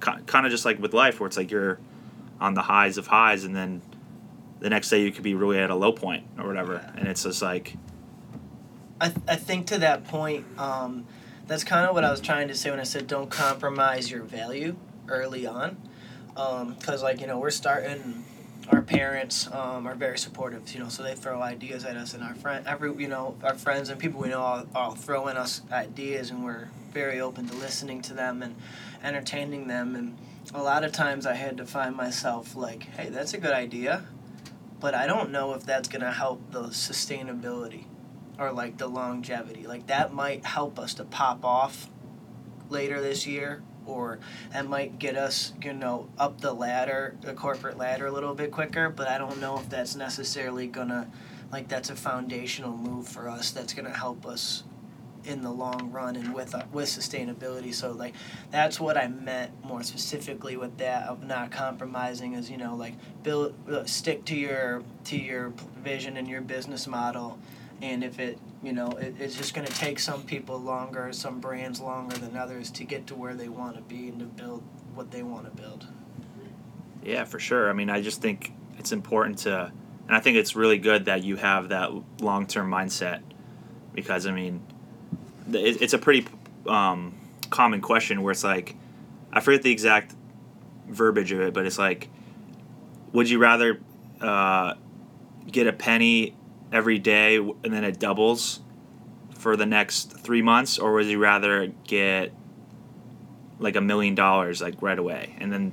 kind 0.00 0.46
of 0.46 0.50
just 0.52 0.64
like 0.64 0.80
with 0.80 0.94
life 0.94 1.18
where 1.20 1.26
it's 1.26 1.36
like 1.36 1.50
you're 1.50 1.78
on 2.40 2.54
the 2.54 2.62
highs 2.62 2.98
of 2.98 3.06
highs 3.08 3.44
and 3.44 3.54
then 3.56 3.82
the 4.60 4.68
next 4.70 4.88
day 4.90 5.02
you 5.02 5.12
could 5.12 5.22
be 5.22 5.34
really 5.34 5.58
at 5.58 5.70
a 5.70 5.74
low 5.74 5.92
point 5.92 6.24
or 6.38 6.46
whatever 6.46 6.74
Yeah. 6.74 6.92
and 7.00 7.08
it's 7.08 7.22
just 7.24 7.42
like 7.42 7.76
I, 9.00 9.12
I 9.28 9.36
think 9.36 9.68
to 9.68 9.78
that 9.78 10.04
point, 10.04 10.44
um, 10.58 11.06
that's 11.46 11.62
kind 11.62 11.86
of 11.88 11.94
what 11.94 12.02
I 12.04 12.10
was 12.10 12.20
trying 12.20 12.48
to 12.48 12.54
say 12.54 12.70
when 12.70 12.80
I 12.80 12.84
said 12.84 13.06
don't 13.06 13.30
compromise 13.30 14.10
your 14.10 14.24
value 14.24 14.74
early 15.06 15.46
on. 15.46 15.76
Because, 16.34 17.00
like, 17.02 17.20
you 17.20 17.26
know, 17.28 17.38
we're 17.38 17.50
starting, 17.50 18.24
our 18.70 18.82
parents 18.82 19.48
um, 19.52 19.86
are 19.86 19.94
very 19.94 20.18
supportive, 20.18 20.72
you 20.72 20.80
know, 20.80 20.88
so 20.88 21.02
they 21.02 21.14
throw 21.14 21.40
ideas 21.40 21.84
at 21.84 21.96
us, 21.96 22.14
and 22.14 22.22
our 22.22 22.34
friend, 22.34 22.66
every, 22.66 22.94
you 23.00 23.08
know, 23.08 23.36
our 23.42 23.54
friends 23.54 23.88
and 23.88 23.98
people 23.98 24.20
we 24.20 24.28
know 24.28 24.40
all, 24.40 24.66
all 24.74 24.94
throwing 24.94 25.36
us 25.36 25.62
ideas, 25.72 26.30
and 26.30 26.44
we're 26.44 26.68
very 26.92 27.20
open 27.20 27.48
to 27.48 27.54
listening 27.54 28.02
to 28.02 28.14
them 28.14 28.42
and 28.42 28.54
entertaining 29.02 29.68
them. 29.68 29.94
And 29.94 30.18
a 30.54 30.62
lot 30.62 30.84
of 30.84 30.92
times 30.92 31.24
I 31.24 31.34
had 31.34 31.56
to 31.58 31.64
find 31.64 31.96
myself 31.96 32.56
like, 32.56 32.82
hey, 32.82 33.08
that's 33.08 33.32
a 33.32 33.38
good 33.38 33.52
idea, 33.52 34.04
but 34.80 34.94
I 34.94 35.06
don't 35.06 35.30
know 35.30 35.54
if 35.54 35.64
that's 35.64 35.88
going 35.88 36.02
to 36.02 36.12
help 36.12 36.52
the 36.52 36.64
sustainability 36.64 37.84
or 38.38 38.52
like 38.52 38.78
the 38.78 38.86
longevity. 38.86 39.66
Like 39.66 39.86
that 39.86 40.12
might 40.12 40.44
help 40.44 40.78
us 40.78 40.94
to 40.94 41.04
pop 41.04 41.44
off 41.44 41.88
later 42.68 43.00
this 43.00 43.26
year 43.26 43.62
or 43.88 44.18
that 44.52 44.68
might 44.68 44.98
get 44.98 45.16
us, 45.16 45.52
you 45.62 45.72
know, 45.72 46.08
up 46.18 46.40
the 46.40 46.52
ladder, 46.52 47.16
the 47.22 47.34
corporate 47.34 47.78
ladder 47.78 48.06
a 48.06 48.12
little 48.12 48.34
bit 48.34 48.50
quicker, 48.52 48.90
but 48.90 49.08
I 49.08 49.18
don't 49.18 49.40
know 49.40 49.58
if 49.58 49.68
that's 49.68 49.96
necessarily 49.96 50.68
to 50.88 51.06
like 51.50 51.68
that's 51.68 51.90
a 51.90 51.96
foundational 51.96 52.76
move 52.76 53.08
for 53.08 53.28
us 53.28 53.50
that's 53.50 53.72
to 53.86 53.98
help 53.98 54.26
us 54.26 54.64
in 55.24 55.42
the 55.42 55.50
long 55.50 55.90
run 55.92 56.16
and 56.16 56.34
with 56.34 56.54
uh, 56.54 56.62
with 56.72 56.88
sustainability. 56.88 57.74
So 57.74 57.92
like 57.92 58.14
that's 58.50 58.78
what 58.78 58.96
I 58.96 59.08
meant 59.08 59.52
more 59.64 59.82
specifically 59.82 60.56
with 60.56 60.78
that 60.78 61.06
of 61.08 61.22
not 61.24 61.50
compromising 61.50 62.34
is 62.34 62.50
you 62.50 62.56
know 62.56 62.74
like 62.74 62.94
build 63.22 63.54
uh, 63.70 63.84
stick 63.84 64.24
to 64.26 64.36
your 64.36 64.82
to 65.04 65.16
your 65.16 65.52
vision 65.82 66.16
and 66.16 66.28
your 66.28 66.40
business 66.40 66.86
model 66.86 67.38
and 67.82 68.02
if 68.02 68.18
it 68.18 68.38
you 68.62 68.72
know 68.72 68.88
it, 68.92 69.14
it's 69.18 69.36
just 69.36 69.54
going 69.54 69.66
to 69.66 69.72
take 69.74 69.98
some 69.98 70.22
people 70.22 70.58
longer 70.58 71.12
some 71.12 71.40
brands 71.40 71.80
longer 71.80 72.16
than 72.16 72.36
others 72.36 72.70
to 72.70 72.84
get 72.84 73.06
to 73.06 73.14
where 73.14 73.34
they 73.34 73.48
want 73.48 73.76
to 73.76 73.82
be 73.82 74.08
and 74.08 74.18
to 74.18 74.24
build 74.24 74.62
what 74.94 75.10
they 75.10 75.22
want 75.22 75.44
to 75.44 75.62
build 75.62 75.86
Yeah, 77.04 77.24
for 77.24 77.38
sure. 77.38 77.70
I 77.70 77.72
mean, 77.72 77.90
I 77.90 78.00
just 78.00 78.20
think 78.20 78.52
it's 78.78 78.92
important 78.92 79.38
to, 79.38 79.72
and 80.06 80.16
I 80.16 80.20
think 80.20 80.36
it's 80.36 80.56
really 80.56 80.78
good 80.78 81.06
that 81.06 81.22
you 81.22 81.36
have 81.36 81.70
that 81.70 81.90
long 82.20 82.46
term 82.46 82.70
mindset 82.70 83.22
because, 83.94 84.26
I 84.26 84.32
mean, 84.32 84.60
it, 85.52 85.82
it's 85.82 85.94
a 85.94 85.98
pretty 85.98 86.26
um, 86.66 87.14
common 87.50 87.80
question 87.80 88.22
where 88.22 88.32
it's 88.32 88.44
like, 88.44 88.76
I 89.32 89.40
forget 89.40 89.62
the 89.62 89.70
exact 89.70 90.14
verbiage 90.88 91.32
of 91.32 91.40
it, 91.40 91.54
but 91.54 91.66
it's 91.66 91.78
like, 91.78 92.08
would 93.12 93.28
you 93.28 93.38
rather 93.38 93.80
uh, 94.20 94.74
get 95.50 95.66
a 95.66 95.72
penny 95.72 96.34
every 96.72 96.98
day 96.98 97.36
and 97.36 97.72
then 97.72 97.84
it 97.84 97.98
doubles 97.98 98.60
for 99.34 99.56
the 99.56 99.66
next 99.66 100.12
three 100.18 100.42
months, 100.42 100.78
or 100.78 100.92
would 100.94 101.06
you 101.06 101.18
rather 101.18 101.68
get 101.86 102.32
like 103.60 103.76
a 103.76 103.80
million 103.80 104.14
dollars 104.14 104.62
like 104.62 104.80
right 104.80 104.98
away 105.00 105.34
and 105.40 105.52
then 105.52 105.72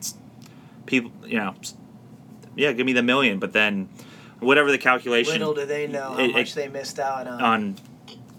people 0.87 1.11
you 1.23 1.37
know 1.37 1.53
yeah 2.55 2.71
give 2.71 2.83
me 2.83 2.93
the 2.93 3.03
million 3.03 3.37
but 3.37 3.53
then 3.53 3.87
whatever 4.39 4.71
the 4.71 4.77
calculation 4.79 5.33
little 5.33 5.53
do 5.53 5.67
they 5.67 5.85
know 5.85 6.13
how 6.13 6.17
It- 6.19 6.33
much 6.33 6.51
it- 6.51 6.55
they 6.55 6.67
missed 6.67 6.97
out 6.99 7.27
on 7.27 7.41
on 7.41 7.75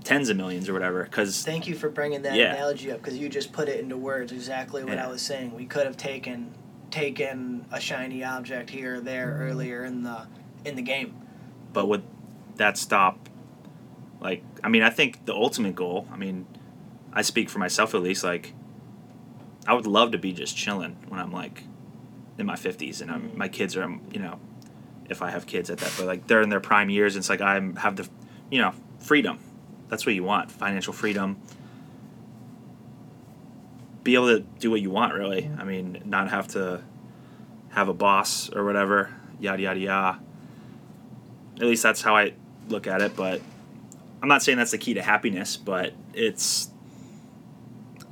tens 0.03 0.29
of 0.31 0.37
millions 0.37 0.69
or 0.69 0.73
whatever 0.73 1.05
because 1.05 1.45
Thank 1.45 1.69
you 1.69 1.77
for 1.77 1.89
bringing 1.89 2.23
that 2.23 2.35
Yeah. 2.35 2.55
analogy 2.55 2.91
up 2.91 2.99
because 3.03 3.19
you 3.19 3.29
just 3.29 3.53
put 3.53 3.69
it 3.69 3.79
into 3.79 3.97
words 3.97 4.33
exactly 4.33 4.83
what 4.83 4.95
Yeah. 4.95 5.07
I 5.07 5.11
was 5.11 5.23
saying. 5.23 5.55
We 5.55 5.65
could 5.65 5.87
have 5.87 5.97
taken 5.97 6.53
taken 6.91 7.67
a 7.71 7.81
shiny 7.81 8.25
object 8.25 8.71
here 8.71 8.97
or 8.97 9.01
there 9.01 9.29
mm-hmm. 9.29 9.43
earlier 9.43 9.85
in 9.85 10.03
the 10.03 10.27
in 10.65 10.75
the 10.75 10.83
game. 10.83 11.15
but 11.73 11.87
would 11.87 12.03
that 12.57 12.77
stop 12.79 13.29
like 14.21 14.43
i 14.65 14.69
mean 14.69 14.83
i 14.83 14.91
think 14.91 15.25
the 15.27 15.35
ultimate 15.35 15.75
goal 15.75 16.07
i 16.13 16.17
mean 16.17 16.47
i 17.13 17.23
speak 17.23 17.49
for 17.51 17.59
myself 17.59 17.95
at 17.95 18.03
least 18.03 18.25
like 18.25 18.53
i 19.67 19.75
would 19.75 19.87
love 19.87 20.11
to 20.13 20.19
be 20.19 20.33
just 20.33 20.57
chilling 20.57 20.97
when 21.09 21.21
i'm 21.21 21.33
like 21.33 21.65
in 22.39 22.47
my 22.47 22.55
50s 22.57 23.01
and 23.01 23.11
I'm, 23.11 23.31
Mhm. 23.31 23.37
my 23.37 23.49
kids 23.49 23.77
are 23.77 23.89
you 24.13 24.21
know 24.21 24.39
if 25.09 25.23
i 25.23 25.31
have 25.31 25.47
kids 25.47 25.71
at 25.71 25.79
that 25.79 25.93
but 25.97 26.07
like 26.07 26.27
they're 26.27 26.43
in 26.43 26.49
their 26.49 26.61
prime 26.61 26.91
years 26.91 27.15
and 27.15 27.23
it's 27.23 27.29
like 27.31 27.41
i 27.41 27.55
have 27.79 27.97
the 27.97 28.09
you 28.51 28.61
know 28.61 28.73
freedom. 28.99 29.39
That's 29.89 30.05
what 30.05 30.15
you 30.17 30.25
want 30.25 30.51
financial 30.51 30.93
freedom. 30.93 31.37
Be 34.03 34.15
able 34.15 34.29
to 34.37 34.41
do 34.41 34.71
what 34.71 34.81
you 34.81 34.91
want 34.91 35.15
really. 35.15 35.51
I 35.59 35.65
mean 35.65 36.03
not 36.05 36.31
have 36.31 36.49
to 36.49 36.83
have 37.71 37.89
a 37.89 37.95
boss 37.95 38.51
or 38.51 38.65
whatever 38.65 39.15
yada 39.39 39.63
yada 39.63 39.79
yada. 39.81 40.19
At 41.57 41.63
least 41.67 41.83
that's 41.83 42.03
how 42.03 42.17
i 42.17 42.33
look 42.69 42.87
at 42.87 43.01
it 43.03 43.15
but 43.17 43.41
i'm 44.23 44.29
not 44.29 44.43
saying 44.43 44.59
that's 44.59 44.71
the 44.73 44.79
key 44.79 44.95
to 44.95 45.03
happiness 45.03 45.57
but 45.57 45.93
it's 46.15 46.69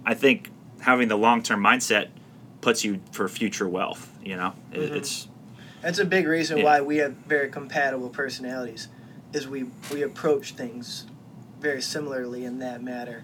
i 0.07 0.15
think 0.15 0.51
having 0.81 1.09
the 1.09 1.17
long-term 1.17 1.61
mindset 1.63 2.09
puts 2.61 2.85
you 2.85 3.01
for 3.13 3.29
future 3.29 3.69
wealth 3.69 4.11
you 4.25 4.37
know 4.37 4.53
It- 4.73 4.91
Mhm. 4.93 4.97
it's 4.97 5.29
That's 5.83 5.99
a 5.99 6.05
big 6.07 6.27
reason 6.27 6.59
Yeah. 6.59 6.65
why 6.65 6.81
we 6.81 6.97
have 6.99 7.13
very 7.29 7.51
compatible 7.51 8.09
personalities, 8.09 8.89
is 9.35 9.47
we 9.47 9.67
we 9.93 10.01
approach 10.03 10.53
things 10.55 11.05
very 11.61 11.83
similarly 11.83 12.47
in 12.47 12.59
that 12.61 12.83
matter. 12.83 13.23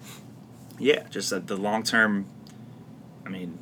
Yeah, 0.79 1.05
just 1.09 1.31
that 1.31 1.47
the 1.47 1.57
long 1.57 1.83
term. 1.85 2.27
I 3.25 3.31
mean, 3.31 3.59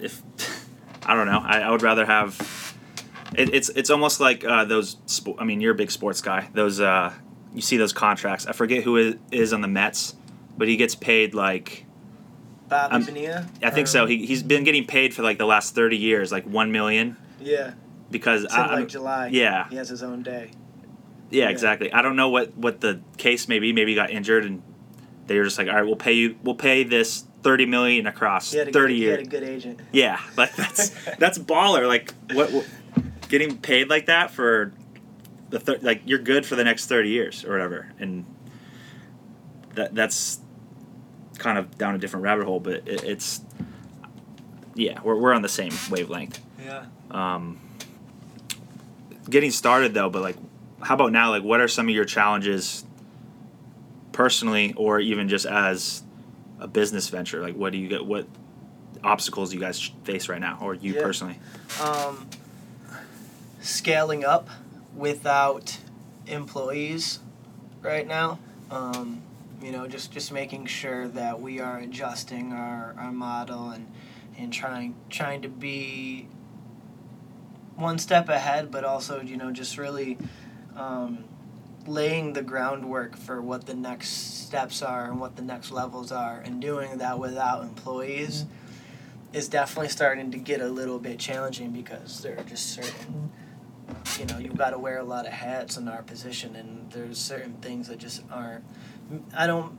if 0.00 0.20
I 1.06 1.14
don't 1.14 1.26
know, 1.26 1.40
I, 1.42 1.60
I 1.60 1.70
would 1.70 1.80
rather 1.82 2.04
have. 2.04 2.63
It, 3.36 3.54
it's 3.54 3.68
it's 3.70 3.90
almost 3.90 4.20
like 4.20 4.44
uh, 4.44 4.64
those. 4.64 4.96
Spo- 5.06 5.36
I 5.38 5.44
mean, 5.44 5.60
you're 5.60 5.72
a 5.72 5.76
big 5.76 5.90
sports 5.90 6.20
guy. 6.20 6.48
Those 6.54 6.80
uh, 6.80 7.12
you 7.54 7.60
see 7.62 7.76
those 7.76 7.92
contracts. 7.92 8.46
I 8.46 8.52
forget 8.52 8.82
who 8.84 8.96
it 8.96 9.18
is 9.32 9.52
on 9.52 9.60
the 9.60 9.68
Mets, 9.68 10.14
but 10.56 10.68
he 10.68 10.76
gets 10.76 10.94
paid 10.94 11.34
like 11.34 11.86
Bobby 12.68 12.94
Um, 12.96 13.04
Bonilla. 13.04 13.46
I 13.62 13.70
think 13.70 13.84
or- 13.86 13.90
so. 13.90 14.06
He 14.06 14.26
he's 14.26 14.42
been 14.42 14.64
getting 14.64 14.86
paid 14.86 15.14
for 15.14 15.22
like 15.22 15.38
the 15.38 15.46
last 15.46 15.74
thirty 15.74 15.96
years, 15.96 16.30
like 16.32 16.44
one 16.44 16.72
million. 16.72 17.16
Yeah, 17.40 17.74
Because 18.10 18.46
I, 18.46 18.64
in 18.64 18.70
I'm- 18.70 18.88
July. 18.88 19.28
yeah. 19.32 19.68
he 19.68 19.76
has 19.76 19.88
his 19.90 20.02
own 20.02 20.22
day. 20.22 20.50
Yeah, 21.30 21.44
Yeah. 21.44 21.50
exactly. 21.50 21.92
I 21.92 22.00
don't 22.02 22.16
know 22.16 22.28
what 22.30 22.56
what 22.56 22.80
the 22.80 23.00
case 23.18 23.48
may 23.48 23.58
be. 23.58 23.72
Maybe 23.72 23.90
he 23.92 23.94
got 23.96 24.10
injured 24.10 24.44
and 24.44 24.62
they 25.26 25.36
were 25.38 25.44
just 25.44 25.58
like, 25.58 25.68
all 25.68 25.74
right, 25.74 25.84
we'll 25.84 25.96
pay 25.96 26.12
you. 26.12 26.36
We'll 26.42 26.54
pay 26.54 26.84
this 26.84 27.24
thirty 27.42 27.66
million 27.66 28.06
across 28.06 28.52
He 28.52 28.58
had 28.58 28.68
a 28.68 28.72
thirty 28.72 28.94
good, 28.94 29.00
years. 29.00 29.16
He 29.18 29.24
had 29.24 29.26
a 29.26 29.30
good 29.30 29.42
agent. 29.42 29.80
Yeah, 29.92 30.20
like 30.36 30.54
that's 30.56 30.90
that's 31.18 31.38
baller. 31.38 31.86
Like 31.86 32.14
what, 32.32 32.50
what 32.52 32.66
getting 33.38 33.58
paid 33.58 33.88
like 33.90 34.06
that 34.06 34.30
for 34.30 34.72
the 35.50 35.58
thir- 35.58 35.78
like 35.82 36.02
you're 36.06 36.20
good 36.20 36.46
for 36.46 36.54
the 36.54 36.62
next 36.62 36.86
thirty 36.86 37.08
years 37.08 37.44
or 37.44 37.50
whatever, 37.50 37.90
and 37.98 38.24
that 39.74 39.92
that's 39.94 40.38
kind 41.38 41.58
of 41.58 41.76
down 41.76 41.96
a 41.96 41.98
different 41.98 42.22
rabbit 42.22 42.44
hole. 42.44 42.60
But 42.60 42.86
it, 42.86 43.02
it's 43.02 43.40
yeah, 44.76 45.00
we're 45.02 45.16
we're 45.16 45.32
on 45.32 45.42
the 45.42 45.48
same 45.48 45.72
wavelength. 45.90 46.40
Yeah. 46.64 46.86
Um, 47.10 47.58
getting 49.28 49.50
started 49.50 49.94
though, 49.94 50.10
but 50.10 50.22
like, 50.22 50.36
how 50.80 50.94
about 50.94 51.10
now? 51.10 51.30
Like, 51.30 51.42
what 51.42 51.60
are 51.60 51.66
some 51.68 51.88
of 51.88 51.94
your 51.94 52.04
challenges 52.04 52.84
personally, 54.12 54.74
or 54.76 55.00
even 55.00 55.28
just 55.28 55.44
as 55.46 56.04
a 56.60 56.68
business 56.68 57.08
venture? 57.08 57.42
Like, 57.42 57.56
what 57.56 57.72
do 57.72 57.78
you 57.78 57.88
get? 57.88 58.06
What 58.06 58.26
obstacles 59.02 59.50
do 59.50 59.56
you 59.56 59.60
guys 59.60 59.90
face 60.04 60.28
right 60.28 60.40
now, 60.40 60.58
or 60.62 60.74
you 60.74 60.94
Yeah. 60.94 61.02
personally? 61.02 61.38
Um, 61.82 62.28
scaling 63.64 64.24
up 64.24 64.50
without 64.94 65.78
employees 66.26 67.20
right 67.82 68.06
now. 68.06 68.38
Um, 68.70 69.22
you 69.62 69.72
know, 69.72 69.86
just 69.88 70.12
just 70.12 70.32
making 70.32 70.66
sure 70.66 71.08
that 71.08 71.40
we 71.40 71.60
are 71.60 71.78
adjusting 71.78 72.52
our, 72.52 72.94
our 72.98 73.10
model 73.10 73.70
and 73.70 73.90
and 74.36 74.52
trying 74.52 74.94
trying 75.08 75.42
to 75.42 75.48
be 75.48 76.28
one 77.76 77.98
step 77.98 78.28
ahead, 78.28 78.70
but 78.70 78.84
also 78.84 79.20
you 79.20 79.36
know 79.36 79.50
just 79.50 79.78
really 79.78 80.18
um, 80.76 81.24
laying 81.86 82.34
the 82.34 82.42
groundwork 82.42 83.16
for 83.16 83.40
what 83.40 83.64
the 83.64 83.74
next 83.74 84.44
steps 84.44 84.82
are 84.82 85.06
and 85.06 85.18
what 85.18 85.36
the 85.36 85.42
next 85.42 85.70
levels 85.70 86.12
are, 86.12 86.40
and 86.44 86.60
doing 86.60 86.98
that 86.98 87.18
without 87.18 87.62
employees 87.62 88.44
is 89.32 89.48
definitely 89.48 89.88
starting 89.88 90.30
to 90.30 90.38
get 90.38 90.60
a 90.60 90.68
little 90.68 90.98
bit 90.98 91.18
challenging 91.18 91.70
because 91.72 92.20
there 92.22 92.38
are 92.38 92.44
just 92.44 92.70
certain 92.70 93.32
you 94.18 94.26
know 94.26 94.38
you've 94.38 94.56
got 94.56 94.70
to 94.70 94.78
wear 94.78 94.98
a 94.98 95.04
lot 95.04 95.26
of 95.26 95.32
hats 95.32 95.76
in 95.76 95.88
our 95.88 96.02
position 96.02 96.56
and 96.56 96.90
there's 96.92 97.18
certain 97.18 97.54
things 97.54 97.88
that 97.88 97.98
just 97.98 98.22
aren't 98.30 98.64
i 99.36 99.46
don't 99.46 99.78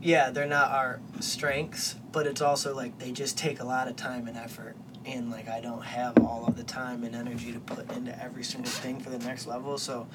yeah 0.00 0.30
they're 0.30 0.46
not 0.46 0.70
our 0.70 1.00
strengths 1.20 1.96
but 2.12 2.26
it's 2.26 2.40
also 2.40 2.74
like 2.74 2.98
they 2.98 3.12
just 3.12 3.36
take 3.36 3.60
a 3.60 3.64
lot 3.64 3.88
of 3.88 3.96
time 3.96 4.26
and 4.26 4.36
effort 4.36 4.76
and 5.04 5.30
like 5.30 5.48
i 5.48 5.60
don't 5.60 5.84
have 5.84 6.16
all 6.18 6.44
of 6.46 6.56
the 6.56 6.64
time 6.64 7.04
and 7.04 7.14
energy 7.14 7.52
to 7.52 7.60
put 7.60 7.90
into 7.92 8.22
every 8.22 8.42
single 8.42 8.70
thing 8.70 8.98
for 8.98 9.10
the 9.10 9.18
next 9.18 9.46
level 9.46 9.76
so 9.76 10.06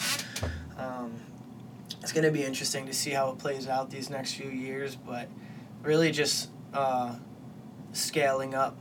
um, 0.78 1.14
it's 2.02 2.12
going 2.12 2.24
to 2.24 2.32
be 2.32 2.44
interesting 2.44 2.86
to 2.86 2.94
see 2.94 3.12
how 3.12 3.30
it 3.32 3.38
plays 3.38 3.68
out 3.68 3.90
these 3.90 4.10
next 4.10 4.34
few 4.34 4.50
years 4.50 4.96
but 4.96 5.28
really 5.84 6.12
just 6.12 6.50
uh, 6.74 7.16
scaling 7.94 8.56
up 8.56 8.76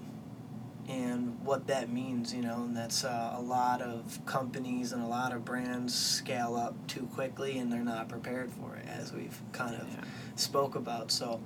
and 0.89 1.39
what 1.45 1.67
that 1.67 1.91
means, 1.91 2.33
you 2.35 2.41
know, 2.43 2.63
and 2.63 2.77
that's 2.77 3.05
uh, 3.05 3.35
a 3.37 3.41
lot 3.43 3.83
of 3.83 4.19
companies 4.25 4.93
and 4.93 5.03
a 5.03 5.07
lot 5.07 5.33
of 5.33 5.45
brands 5.45 5.95
scale 5.95 6.57
up 6.57 6.75
too 6.87 7.07
quickly 7.15 7.59
and 7.59 7.71
they're 7.71 7.85
not 7.85 8.09
prepared 8.09 8.51
for 8.51 8.75
it, 8.77 8.87
as 8.89 9.13
we've 9.13 9.39
kind 9.53 9.75
of 9.77 9.87
Yeah. 9.87 10.05
spoke 10.37 10.75
about. 10.75 11.11
So, 11.11 11.41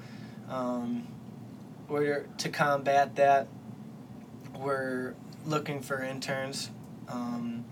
um, 0.48 1.06
we're 1.88 2.26
to 2.38 2.48
combat 2.48 3.16
that. 3.16 3.48
We're 4.58 5.14
looking 5.44 5.82
for 5.82 6.02
interns 6.02 6.70
um, 7.08 7.64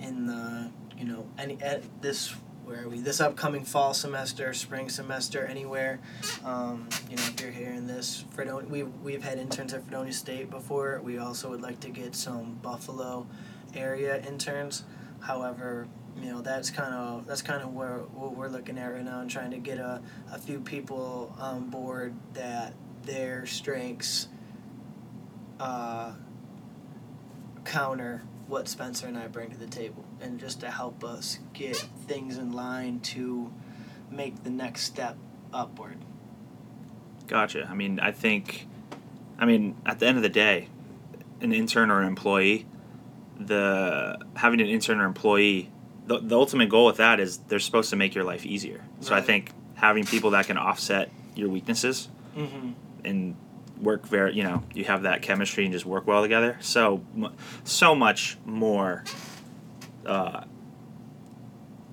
in 0.00 0.26
the 0.26 0.70
you 0.98 1.04
know 1.04 1.26
any 1.38 1.58
at 1.62 1.82
this 2.00 2.34
where 2.64 2.84
are 2.84 2.88
we 2.88 3.00
this 3.00 3.20
upcoming 3.20 3.64
fall 3.64 3.94
semester, 3.94 4.52
spring 4.54 4.88
semester, 4.88 5.46
anywhere. 5.46 6.00
Um, 6.44 6.88
you 7.08 7.16
know, 7.16 7.22
if 7.24 7.40
you're 7.40 7.50
hearing 7.50 7.86
this, 7.86 8.24
Fredonia, 8.30 8.68
we 8.68 8.82
we've 8.82 9.22
had 9.22 9.38
interns 9.38 9.74
at 9.74 9.84
Fredonia 9.84 10.12
State 10.12 10.50
before. 10.50 11.00
We 11.02 11.18
also 11.18 11.50
would 11.50 11.62
like 11.62 11.80
to 11.80 11.88
get 11.88 12.14
some 12.14 12.58
Buffalo 12.62 13.26
area 13.74 14.22
interns. 14.26 14.84
However, 15.20 15.88
you 16.16 16.30
know 16.30 16.40
that's 16.40 16.70
kind 16.70 16.94
of 16.94 17.26
that's 17.26 17.42
kind 17.42 17.62
of 17.62 17.72
where 17.72 17.98
what 17.98 18.36
we're 18.36 18.48
looking 18.48 18.78
at 18.78 18.86
right 18.86 19.04
now 19.04 19.20
and 19.20 19.30
trying 19.30 19.50
to 19.50 19.58
get 19.58 19.78
a, 19.78 20.02
a 20.32 20.38
few 20.38 20.60
people 20.60 21.34
on 21.38 21.70
board 21.70 22.14
that 22.34 22.74
their 23.04 23.46
strengths 23.46 24.28
uh, 25.58 26.12
counter 27.64 28.22
what 28.50 28.68
Spencer 28.68 29.06
and 29.06 29.16
I 29.16 29.28
bring 29.28 29.50
to 29.50 29.56
the 29.56 29.66
table, 29.66 30.04
and 30.20 30.38
just 30.38 30.60
to 30.60 30.70
help 30.70 31.04
us 31.04 31.38
get 31.52 31.76
things 31.76 32.36
in 32.36 32.52
line 32.52 33.00
to 33.00 33.52
make 34.10 34.42
the 34.42 34.50
next 34.50 34.82
step 34.82 35.16
upward. 35.52 35.98
Gotcha. 37.28 37.66
I 37.70 37.74
mean, 37.74 38.00
I 38.00 38.10
think, 38.10 38.66
I 39.38 39.46
mean, 39.46 39.76
at 39.86 40.00
the 40.00 40.06
end 40.06 40.16
of 40.16 40.22
the 40.22 40.28
day, 40.28 40.68
an 41.40 41.52
intern 41.52 41.90
or 41.90 42.00
an 42.00 42.08
employee, 42.08 42.66
the 43.38 44.18
having 44.34 44.60
an 44.60 44.66
intern 44.66 45.00
or 45.00 45.06
employee, 45.06 45.70
the, 46.06 46.18
the 46.18 46.36
ultimate 46.36 46.68
goal 46.68 46.86
with 46.86 46.96
that 46.96 47.20
is 47.20 47.38
they're 47.38 47.60
supposed 47.60 47.90
to 47.90 47.96
make 47.96 48.14
your 48.14 48.24
life 48.24 48.44
easier. 48.44 48.84
So 49.00 49.14
I 49.14 49.20
think 49.22 49.52
having 49.74 50.04
people 50.04 50.30
that 50.30 50.46
can 50.46 50.58
offset 50.58 51.10
your 51.34 51.48
weaknesses 51.48 52.08
Mm-hmm. 52.36 52.70
and 53.04 53.34
work 53.80 54.06
very, 54.06 54.34
you 54.34 54.42
know, 54.42 54.62
you 54.74 54.84
have 54.84 55.02
that 55.02 55.22
chemistry 55.22 55.64
and 55.64 55.72
just 55.72 55.86
work 55.86 56.06
well 56.06 56.22
together. 56.22 56.56
So, 56.60 57.02
so 57.64 57.94
much 57.94 58.36
more 58.44 59.04
uh, 60.06 60.44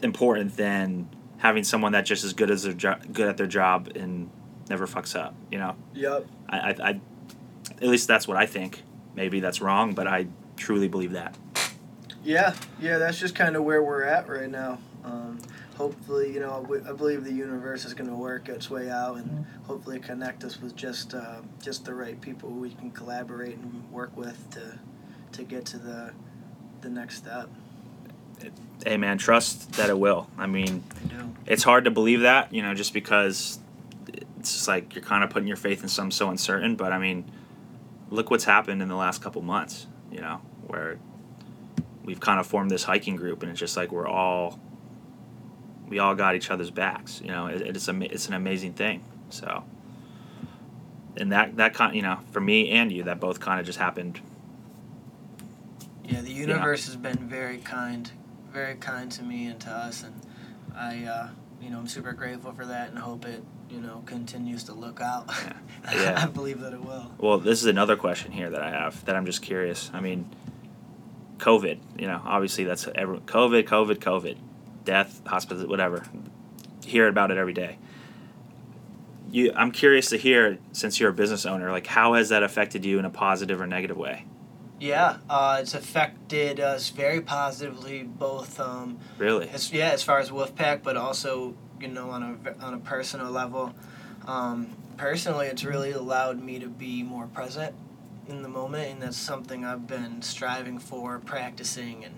important 0.04 0.58
than 0.58 1.10
having 1.38 1.64
someone 1.64 1.92
that 1.94 2.06
just 2.06 2.24
as 2.24 2.34
good 2.34 2.52
as 2.52 2.64
their 2.64 2.74
jo- 2.74 3.00
good 3.12 3.28
at 3.28 3.38
their 3.38 3.48
job 3.48 3.92
and 3.96 4.30
never 4.70 4.88
fucks 4.88 5.16
up. 5.20 5.36
You 5.52 5.60
know, 5.60 5.76
Yep. 5.94 6.28
I, 6.50 6.58
I, 6.58 6.76
I, 6.90 7.02
at 7.82 7.88
least 7.88 8.08
that's 8.08 8.28
what 8.28 8.38
I 8.38 8.46
think. 8.46 8.84
Maybe 9.16 9.40
that's 9.40 9.62
wrong, 9.62 9.94
but 9.94 10.08
I 10.08 10.28
truly 10.58 10.88
believe 10.88 11.14
that. 11.14 11.36
Yeah, 12.24 12.56
yeah, 12.80 12.98
that's 12.98 13.20
just 13.20 13.36
kind 13.36 13.56
of 13.56 13.64
where 13.64 13.82
we're 13.82 14.04
at 14.04 14.28
right 14.28 14.50
now. 14.50 14.80
Um, 15.08 15.40
hopefully, 15.78 16.34
you 16.34 16.40
know, 16.40 16.68
I 16.88 16.92
believe 16.92 17.24
the 17.24 17.32
universe 17.32 17.86
is 17.86 17.94
going 17.94 18.10
to 18.10 18.16
work 18.16 18.50
its 18.50 18.70
way 18.70 18.90
out 18.90 19.18
and 19.18 19.46
hopefully 19.64 20.00
connect 20.00 20.44
us 20.44 20.62
with 20.62 20.76
just 20.76 21.14
uh, 21.14 21.42
just 21.62 21.86
the 21.86 21.94
right 21.94 22.20
people 22.20 22.50
we 22.50 22.72
can 22.72 22.92
collaborate 22.92 23.58
and 23.58 23.90
work 23.92 24.16
with 24.18 24.50
to 24.52 24.80
to 25.32 25.44
get 25.44 25.66
to 25.68 25.78
the 25.78 26.12
the 26.82 26.90
next 26.90 27.18
step. 27.18 27.50
Hey, 28.86 28.98
man, 28.98 29.18
trust 29.18 29.74
that 29.74 29.90
it 29.90 29.98
will. 29.98 30.30
I 30.38 30.46
mean, 30.46 30.84
I 31.10 31.24
it's 31.48 31.64
hard 31.64 31.86
to 31.86 31.92
believe 31.92 32.22
that, 32.22 32.54
you 32.54 32.62
know, 32.62 32.74
just 32.74 32.94
because 32.94 33.60
it's 34.40 34.54
just 34.54 34.68
like 34.68 34.94
you're 34.94 35.04
kind 35.04 35.24
of 35.24 35.30
putting 35.30 35.48
your 35.48 35.58
faith 35.58 35.82
in 35.82 35.90
something 35.90 36.12
so 36.12 36.30
uncertain. 36.30 36.76
But 36.76 36.92
I 36.92 37.00
mean, 37.00 37.30
look 38.10 38.30
what's 38.30 38.44
happened 38.44 38.82
in 38.82 38.88
the 38.88 38.96
last 38.96 39.22
couple 39.22 39.42
months, 39.42 39.88
you 40.12 40.22
know, 40.22 40.42
where 40.68 41.00
we've 42.04 42.20
kind 42.20 42.40
of 42.40 42.46
formed 42.46 42.70
this 42.70 42.84
hiking 42.84 43.16
group, 43.16 43.42
and 43.42 43.52
it's 43.52 43.60
just 43.60 43.76
like 43.76 43.92
we're 43.92 44.08
all 44.08 44.60
we 45.88 46.00
all 46.00 46.16
got 46.16 46.36
each 46.36 46.52
other's 46.52 46.72
backs. 46.72 47.22
You 47.22 47.32
know, 47.32 47.48
it, 47.48 47.62
it's 47.62 47.88
a 47.88 48.14
it's 48.14 48.28
an 48.28 48.34
amazing 48.34 48.74
thing. 48.74 49.04
So, 49.30 49.64
and 51.16 51.32
that 51.32 51.58
that 51.58 51.74
kind, 51.74 51.96
you 51.96 52.02
know, 52.02 52.20
for 52.32 52.42
me 52.42 52.70
and 52.70 52.92
you, 52.92 53.04
that 53.04 53.20
both 53.20 53.40
kind 53.40 53.60
of 53.60 53.66
just 53.66 53.80
happened. 53.80 54.20
Yeah, 56.04 56.22
the 56.22 56.32
universe 56.32 56.86
has 56.86 56.96
been 56.96 57.28
very 57.28 57.58
kind, 57.58 58.10
very 58.52 58.76
kind 58.76 59.12
to 59.12 59.24
me 59.24 59.48
and 59.48 59.60
to 59.62 59.70
us, 59.70 60.04
and 60.04 60.14
I 60.76 61.04
uh, 61.04 61.30
you 61.62 61.70
know, 61.70 61.80
I'm 61.80 61.88
super 61.88 62.14
grateful 62.14 62.54
for 62.54 62.66
that 62.66 62.90
and 62.90 63.00
hope 63.00 63.26
it, 63.26 63.44
you 63.70 63.82
know, 63.82 64.04
continues 64.06 64.64
to 64.66 64.74
look 64.74 65.02
out. 65.02 65.28
Yeah. 65.28 65.54
Yeah. 65.94 66.22
I 66.22 66.26
believe 66.26 66.60
that 66.62 66.74
it 66.74 66.84
will. 66.84 67.14
Well, 67.18 67.38
this 67.38 67.62
is 67.62 67.66
another 67.68 67.96
question 67.96 68.34
here 68.34 68.50
that 68.50 68.62
I 68.62 68.72
have 68.72 69.06
that 69.06 69.16
I'm 69.16 69.26
just 69.26 69.42
curious. 69.42 69.90
I 69.94 70.02
mean, 70.02 70.30
COVID, 71.38 71.80
you 71.98 72.08
know, 72.08 72.22
obviously 72.26 72.66
that's 72.66 72.90
every, 72.94 73.20
COVID, 73.20 73.64
COVID, 73.64 74.00
COVID, 74.00 74.38
death, 74.88 75.22
hospital, 75.28 75.68
whatever. 75.68 76.04
Hear 76.84 77.08
about 77.08 77.30
it 77.30 77.38
every 77.38 77.54
day. 77.54 77.78
You, 79.30 79.52
I'm 79.56 79.72
curious 79.72 80.10
to 80.10 80.18
hear, 80.18 80.58
since 80.72 81.00
you're 81.00 81.10
a 81.10 81.14
business 81.14 81.46
owner, 81.46 81.70
like 81.70 81.86
how 81.86 82.14
has 82.14 82.30
that 82.30 82.42
affected 82.42 82.86
you 82.86 82.98
in 82.98 83.06
a 83.06 83.10
positive 83.10 83.60
or 83.62 83.68
negative 83.68 83.98
way? 83.98 84.26
Yeah, 84.80 85.18
uh, 85.30 85.60
it's 85.62 85.74
affected 85.74 86.60
us 86.60 86.90
very 86.90 87.20
positively, 87.20 88.04
both. 88.04 88.60
Um, 88.60 89.00
Really? 89.18 89.50
as, 89.50 89.72
yeah, 89.74 89.90
as 89.90 90.02
far 90.04 90.20
as 90.20 90.30
WolfPak, 90.32 90.82
but 90.84 90.96
also 90.96 91.56
you 91.82 91.88
know 91.90 92.10
on 92.10 92.24
a 92.24 92.66
on 92.66 92.74
a 92.74 92.78
personal 92.78 93.30
level. 93.30 93.74
Um, 94.26 94.70
personally, 94.96 95.48
it's 95.48 95.64
really 95.64 95.92
allowed 95.92 96.42
me 96.42 96.60
to 96.60 96.68
be 96.68 97.04
more 97.04 97.28
present 97.28 97.76
in 98.30 98.44
the 98.44 98.50
moment, 98.50 98.92
and 98.92 99.02
that's 99.02 99.18
something 99.18 99.66
I've 99.66 99.88
been 99.88 100.22
striving 100.22 100.80
for, 100.80 101.20
practicing, 101.20 102.06
and 102.06 102.16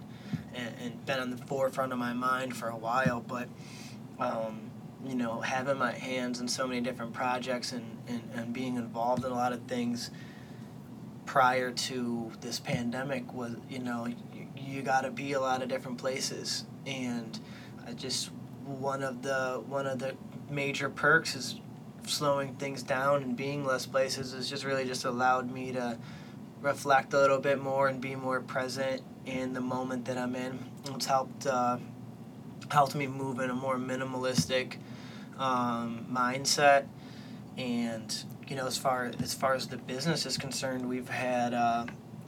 and, 0.53 0.73
and 0.81 1.05
been 1.05 1.19
on 1.19 1.31
the 1.31 1.37
forefront 1.37 1.93
of 1.93 1.99
my 1.99 2.13
mind 2.13 2.55
for 2.55 2.69
a 2.69 2.77
while. 2.77 3.21
But 3.21 3.49
um, 4.19 4.71
you 5.05 5.15
know, 5.15 5.41
having 5.41 5.77
my 5.77 5.91
hands 5.91 6.39
in 6.39 6.47
so 6.47 6.67
many 6.67 6.81
different 6.81 7.13
projects 7.13 7.71
and, 7.71 7.97
and, 8.07 8.21
and 8.35 8.53
being 8.53 8.75
involved 8.75 9.23
in 9.23 9.31
a 9.31 9.35
lot 9.35 9.53
of 9.53 9.61
things 9.63 10.11
prior 11.25 11.71
to 11.71 12.31
this 12.41 12.59
pandemic 12.59 13.31
was 13.33 13.55
you 13.69 13.77
know 13.77 14.07
you, 14.07 14.47
you 14.57 14.81
got 14.81 15.01
to 15.01 15.11
be 15.11 15.33
a 15.33 15.39
lot 15.39 15.61
of 15.61 15.69
different 15.69 15.99
places 15.99 16.65
and 16.87 17.39
I 17.85 17.93
just 17.93 18.31
one 18.65 19.03
of 19.03 19.21
the 19.21 19.61
one 19.67 19.85
of 19.85 19.99
the 19.99 20.15
major 20.49 20.89
perks 20.89 21.35
is 21.35 21.59
slowing 22.07 22.55
things 22.55 22.81
down 22.81 23.21
and 23.21 23.37
being 23.37 23.63
less 23.63 23.85
places 23.85 24.33
has 24.33 24.49
just 24.49 24.63
really 24.63 24.85
just 24.85 25.05
allowed 25.05 25.51
me 25.51 25.71
to 25.73 25.99
reflect 26.61 27.13
a 27.13 27.17
little 27.17 27.39
bit 27.39 27.61
more 27.61 27.87
and 27.87 28.01
be 28.01 28.15
more 28.15 28.41
present 28.41 29.01
in 29.25 29.53
the 29.53 29.61
moment 29.61 30.05
that 30.05 30.17
I'm 30.17 30.35
in. 30.35 30.59
It's 30.85 31.05
helped 31.05 31.47
uh, 31.47 31.77
helped 32.71 32.95
me 32.95 33.07
move 33.07 33.39
in 33.39 33.49
a 33.49 33.55
more 33.55 33.77
minimalistic 33.77 34.77
um, 35.37 36.05
mindset 36.11 36.85
and 37.57 38.23
you 38.47 38.55
know 38.55 38.67
as 38.67 38.77
far 38.77 39.11
as 39.21 39.33
far 39.33 39.53
as 39.53 39.67
the 39.67 39.77
business 39.77 40.25
is 40.25 40.37
concerned 40.37 40.87
we've 40.87 41.09
had 41.09 41.53
uh, 41.53 41.85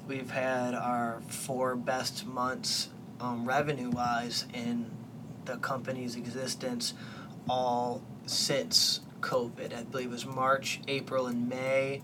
we've 0.08 0.32
had 0.32 0.74
our 0.74 1.22
four 1.28 1.76
best 1.76 2.26
months 2.26 2.90
um, 3.20 3.46
revenue 3.46 3.90
wise 3.90 4.46
in 4.54 4.90
the 5.46 5.58
company's 5.58 6.16
existence 6.16 6.94
all 7.50 8.02
since 8.26 9.02
covid 9.20 9.76
i 9.76 9.84
believe 9.84 10.08
it 10.08 10.12
was 10.12 10.26
march 10.26 10.82
april 10.88 11.28
and 11.28 11.48
may 11.48 12.02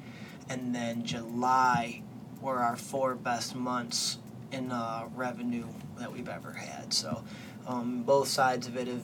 and 0.50 0.74
then 0.74 1.04
july 1.04 2.02
were 2.48 2.60
our 2.60 2.76
four 2.76 3.16
best 3.16 3.56
months 3.56 4.18
in 4.52 4.72
uh, 4.72 5.08
revenue 5.16 5.68
that 6.00 6.12
we've 6.12 6.30
ever 6.30 6.54
had 6.54 6.94
so 6.94 7.24
um, 7.68 8.04
both 8.04 8.28
sides 8.28 8.68
of 8.68 8.78
it 8.78 8.88
have 8.88 9.04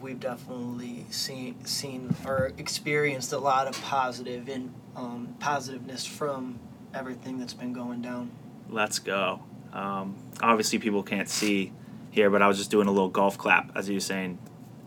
we've 0.00 0.20
definitely 0.20 1.04
seen 1.10 1.64
seen 1.64 2.14
or 2.26 2.52
experienced 2.58 3.32
a 3.32 3.38
lot 3.38 3.66
of 3.66 3.80
positive 3.82 4.48
and 4.48 4.72
um, 4.96 5.34
positiveness 5.38 6.06
from 6.06 6.58
everything 6.94 7.38
that's 7.38 7.54
been 7.54 7.72
going 7.72 8.02
down. 8.02 8.30
Let's 8.68 8.98
go. 8.98 9.40
Um, 9.72 10.16
obviously, 10.42 10.78
people 10.78 11.02
can't 11.02 11.28
see 11.28 11.72
here, 12.10 12.30
but 12.30 12.42
I 12.42 12.48
was 12.48 12.58
just 12.58 12.70
doing 12.70 12.88
a 12.88 12.90
little 12.90 13.08
golf 13.08 13.38
clap 13.38 13.76
as 13.76 13.86
he 13.86 13.94
was 13.94 14.04
saying. 14.04 14.38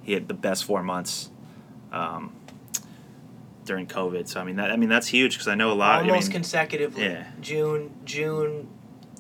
He 0.04 0.14
had 0.14 0.28
the 0.28 0.34
best 0.34 0.66
four 0.66 0.84
months 0.84 1.30
um, 1.94 2.36
during 3.66 3.88
COVID. 3.88 4.28
So 4.28 4.40
I 4.40 4.44
mean, 4.44 4.56
that 4.58 4.72
I 4.72 4.76
mean 4.78 4.90
that's 4.90 5.08
huge 5.08 5.34
because 5.34 5.48
I 5.48 5.56
know 5.56 5.72
a 5.72 5.74
lot. 5.74 6.02
Almost 6.02 6.10
I 6.16 6.20
mean, 6.28 6.32
consecutively. 6.32 7.04
yeah. 7.06 7.28
June 7.42 7.94
June 8.06 8.70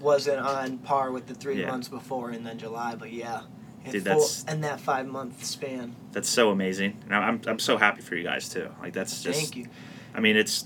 wasn't 0.01 0.39
on 0.39 0.77
par 0.79 1.11
with 1.11 1.27
the 1.27 1.33
three 1.33 1.61
Yeah. 1.61 1.67
months 1.71 1.87
before, 1.87 2.29
and 2.31 2.45
then 2.45 2.57
July. 2.57 2.95
But 2.95 3.11
yeah, 3.13 3.41
in 3.85 3.91
Dude, 3.91 4.03
full- 4.03 4.13
that's- 4.13 4.45
in 4.47 4.61
that 4.61 4.79
five 4.79 5.07
month 5.07 5.43
span. 5.45 5.95
that's 6.11 6.29
so 6.29 6.49
amazing, 6.51 6.97
and 7.05 7.15
I'm 7.15 7.41
I'm 7.47 7.59
so 7.59 7.77
happy 7.77 8.01
for 8.01 8.15
you 8.15 8.23
guys 8.23 8.49
too. 8.49 8.69
Like 8.81 8.93
that's 8.93 9.23
just. 9.23 9.39
Thank 9.39 9.55
you. 9.55 9.67
I 10.13 10.19
mean, 10.19 10.35
it's 10.35 10.65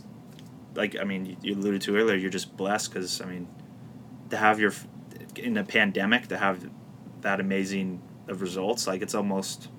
like 0.75 0.95
I 0.99 1.03
mean 1.03 1.25
you- 1.25 1.37
you 1.41 1.53
alluded 1.55 1.81
to 1.83 1.95
earlier. 1.95 2.15
You're 2.15 2.29
just 2.31 2.57
blessed 2.57 2.91
because 2.93 3.21
I 3.21 3.25
mean, 3.25 3.47
to 4.29 4.37
have 4.37 4.59
your 4.59 4.73
in 5.35 5.55
a 5.57 5.63
pandemic 5.63 6.27
to 6.29 6.37
have 6.37 6.67
that 7.21 7.39
amazing 7.39 8.01
of 8.27 8.41
results, 8.41 8.87
like 8.87 9.01
it's 9.01 9.13
almost. 9.15 9.69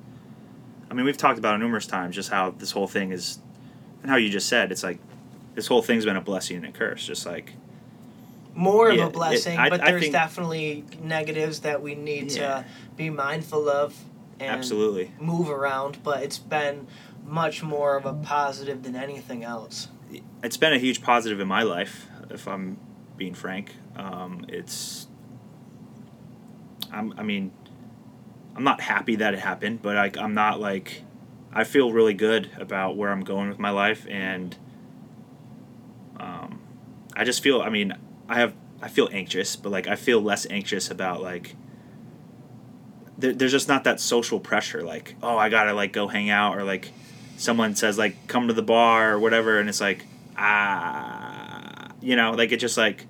I 0.90 0.94
mean, 0.94 1.04
we've 1.04 1.18
talked 1.18 1.38
about 1.38 1.54
it 1.56 1.58
numerous 1.58 1.86
times 1.86 2.14
just 2.14 2.30
how 2.30 2.50
this 2.52 2.70
whole 2.70 2.86
thing 2.86 3.12
is, 3.12 3.40
and 4.02 4.10
how 4.10 4.16
you 4.16 4.28
just 4.30 4.48
said 4.48 4.70
it's 4.72 4.82
like, 4.82 4.98
this 5.54 5.66
whole 5.66 5.82
thing's 5.82 6.04
been 6.04 6.16
a 6.16 6.20
blessing 6.20 6.56
and 6.58 6.66
a 6.66 6.72
curse. 6.72 7.04
Just 7.06 7.26
like 7.26 7.52
More 8.54 8.90
Yeah, 8.90 9.02
of 9.04 9.08
a 9.08 9.12
blessing, 9.12 9.56
I- 9.58 9.68
but 9.70 9.80
I 9.82 9.90
there's 9.90 10.02
think- 10.02 10.12
definitely 10.12 10.84
negatives 11.02 11.60
that 11.60 11.80
we 11.82 11.94
need 11.94 12.32
Yeah. 12.32 12.40
to 12.40 12.64
be 12.96 13.08
mindful 13.10 13.68
of 13.68 13.94
and 14.40 14.50
absolutely, 14.50 15.12
move 15.20 15.48
around. 15.48 15.98
But 16.02 16.22
it's 16.24 16.38
been 16.38 16.86
much 17.24 17.62
more 17.62 17.96
of 17.96 18.04
a 18.06 18.12
positive 18.14 18.82
than 18.82 18.96
anything 18.96 19.44
else. 19.44 19.88
it's 20.42 20.56
been 20.56 20.72
a 20.72 20.78
huge 20.78 21.02
positive 21.02 21.38
in 21.40 21.46
my 21.48 21.62
life. 21.62 22.06
If 22.30 22.46
I'm 22.48 22.78
being 23.16 23.34
frank, 23.34 23.74
um, 23.96 24.44
it's. 24.48 25.06
I'm. 26.92 27.12
I 27.18 27.22
mean, 27.22 27.52
I'm 28.56 28.64
not 28.64 28.80
happy 28.80 29.16
that 29.16 29.34
it 29.34 29.40
happened, 29.40 29.82
but 29.82 29.94
like 29.96 30.16
I'm 30.16 30.34
not 30.34 30.60
like, 30.60 31.02
I 31.52 31.64
feel 31.64 31.92
really 31.92 32.14
good 32.14 32.50
about 32.58 32.96
where 32.96 33.10
I'm 33.10 33.24
going 33.24 33.48
with 33.48 33.58
my 33.58 33.70
life, 33.70 34.06
and. 34.08 34.56
Um, 36.18 36.60
I 37.14 37.24
just 37.24 37.42
feel. 37.42 37.60
I 37.60 37.70
mean, 37.70 37.92
I 38.28 38.40
have. 38.40 38.54
I 38.80 38.88
feel 38.88 39.08
anxious, 39.12 39.56
but 39.56 39.70
like 39.70 39.86
I 39.86 39.96
feel 39.96 40.20
less 40.20 40.46
anxious 40.50 40.90
about 40.90 41.22
like. 41.22 41.54
There, 43.16 43.32
there's 43.32 43.52
just 43.52 43.68
not 43.68 43.84
that 43.84 44.00
social 44.00 44.38
pressure, 44.38 44.82
like 44.82 45.16
oh 45.22 45.36
I 45.36 45.48
gotta 45.48 45.72
like 45.72 45.92
go 45.92 46.06
hang 46.06 46.30
out 46.30 46.56
or 46.56 46.64
like 46.64 46.92
someone 47.38 47.76
says 47.76 47.96
like 47.96 48.26
come 48.26 48.48
to 48.48 48.52
the 48.52 48.62
bar 48.62 49.12
or 49.12 49.18
whatever 49.18 49.60
and 49.60 49.68
it's 49.68 49.80
like 49.80 50.04
ah 50.36 51.88
you 52.00 52.16
know 52.16 52.32
like 52.32 52.50
it 52.50 52.56
just 52.58 52.76
like 52.76 53.06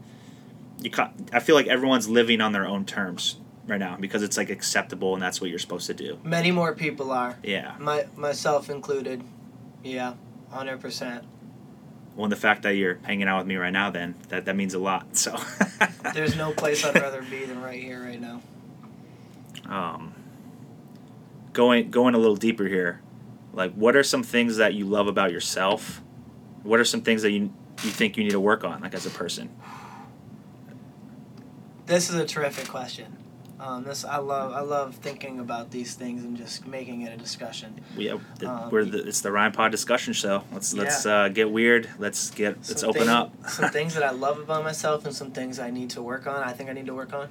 you 0.81 0.90
i 1.33 1.40
feel 1.40 1.55
like 1.55 1.66
everyone's 1.66 2.09
living 2.09 2.40
on 2.40 2.53
their 2.53 2.66
own 2.66 2.85
terms 2.85 3.37
right 3.69 3.79
now 3.79 3.97
because 4.01 4.23
it's 4.23 4.37
like 4.37 4.51
acceptable 4.51 5.15
and 5.15 5.23
that's 5.23 5.41
what 5.41 5.51
you're 5.51 5.59
supposed 5.59 5.87
to 5.87 5.95
do 5.95 6.19
Many 6.25 6.51
more 6.51 6.75
people 6.75 7.13
are, 7.13 7.37
yeah 7.43 7.75
my 7.79 8.07
myself 8.17 8.69
included. 8.71 9.23
Yeah, 9.85 10.15
hundred 10.51 10.81
percent. 10.81 11.25
well 12.17 12.25
and 12.25 12.33
the 12.33 12.37
fact 12.37 12.63
that 12.63 12.71
you're 12.75 12.99
hanging 13.05 13.29
out 13.29 13.39
with 13.39 13.47
me 13.47 13.57
right 13.57 13.73
now 13.73 13.91
then 13.91 14.15
that 14.29 14.47
that 14.47 14.57
means 14.57 14.75
a 14.75 14.79
lot 14.79 15.17
so 15.25 15.37
There's 16.15 16.35
no 16.37 16.53
place 16.53 16.85
I'd 16.85 16.95
rather 16.97 17.23
be 17.23 17.45
than 17.45 17.61
right 17.63 17.81
here, 17.81 18.03
right 18.03 18.21
now. 18.21 18.41
um 19.69 20.15
going 21.53 21.91
going 21.91 22.15
a 22.15 22.19
little 22.19 22.37
deeper 22.37 22.65
here 22.67 23.01
like 23.53 23.73
what 23.75 23.95
are 23.97 24.03
some 24.03 24.23
things 24.23 24.57
that 24.57 24.75
you 24.75 24.85
love 24.85 25.07
about 25.09 25.31
yourself 25.33 26.01
what 26.63 26.79
are 26.81 26.85
some 26.85 27.01
things 27.03 27.23
that 27.23 27.31
you 27.33 27.53
you 27.85 27.91
think 27.91 28.17
you 28.17 28.25
need 28.25 28.31
to 28.31 28.41
work 28.41 28.65
on 28.65 28.81
like 28.81 28.95
as 28.95 29.07
a 29.07 29.11
person 29.11 29.49
This 31.87 32.11
is 32.11 32.17
a 32.17 32.27
terrific 32.27 32.69
question. 32.69 33.17
Um, 33.61 33.83
this 33.83 34.05
I 34.05 34.18
love. 34.18 34.53
I 34.53 34.61
love 34.61 34.94
thinking 34.97 35.40
about 35.40 35.71
these 35.71 35.94
things 35.94 36.23
and 36.23 36.37
just 36.37 36.66
making 36.66 37.03
it 37.03 37.12
a 37.12 37.16
discussion. 37.16 37.81
we 37.97 38.07
the, 38.38 38.49
Um, 38.49 38.71
we're 38.71 38.85
the, 38.85 39.07
it's 39.07 39.21
the 39.21 39.33
Ryan 39.33 39.53
Pod 39.53 39.73
discussion 39.73 40.12
show. 40.12 40.44
Let's 40.53 40.75
let's 40.75 41.05
uh, 41.07 41.29
get 41.29 41.51
weird. 41.51 41.88
Let's 41.99 42.31
get 42.31 42.57
let's 42.68 42.85
open 42.85 43.09
up. 43.09 43.33
some 43.49 43.71
things 43.73 43.94
that 43.94 44.05
I 44.05 44.11
love 44.11 44.38
about 44.38 44.62
myself 44.62 45.05
and 45.07 45.14
some 45.14 45.33
things 45.33 45.59
I 45.59 45.71
need 45.71 45.90
to 45.90 46.03
work 46.03 46.27
on. 46.27 46.42
I 46.42 46.53
think 46.53 46.71
I 46.71 46.73
need 46.73 46.87
to 46.87 46.94
work 46.94 47.12
on. 47.12 47.29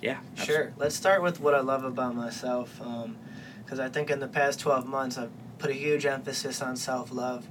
Yeah. 0.00 0.18
Sure. 0.34 0.72
Let's 0.78 0.94
start 0.94 1.22
with 1.22 1.40
what 1.40 1.54
I 1.54 1.60
love 1.60 1.84
about 1.84 2.14
myself, 2.14 2.80
because 3.64 3.80
I 3.80 3.88
think 3.88 4.10
in 4.10 4.20
the 4.20 4.28
past 4.28 4.60
twelve 4.60 4.86
months 4.86 5.18
I've 5.18 5.32
put 5.58 5.70
a 5.70 5.74
huge 5.74 6.06
emphasis 6.06 6.62
on 6.62 6.76
self 6.76 7.12
love, 7.12 7.46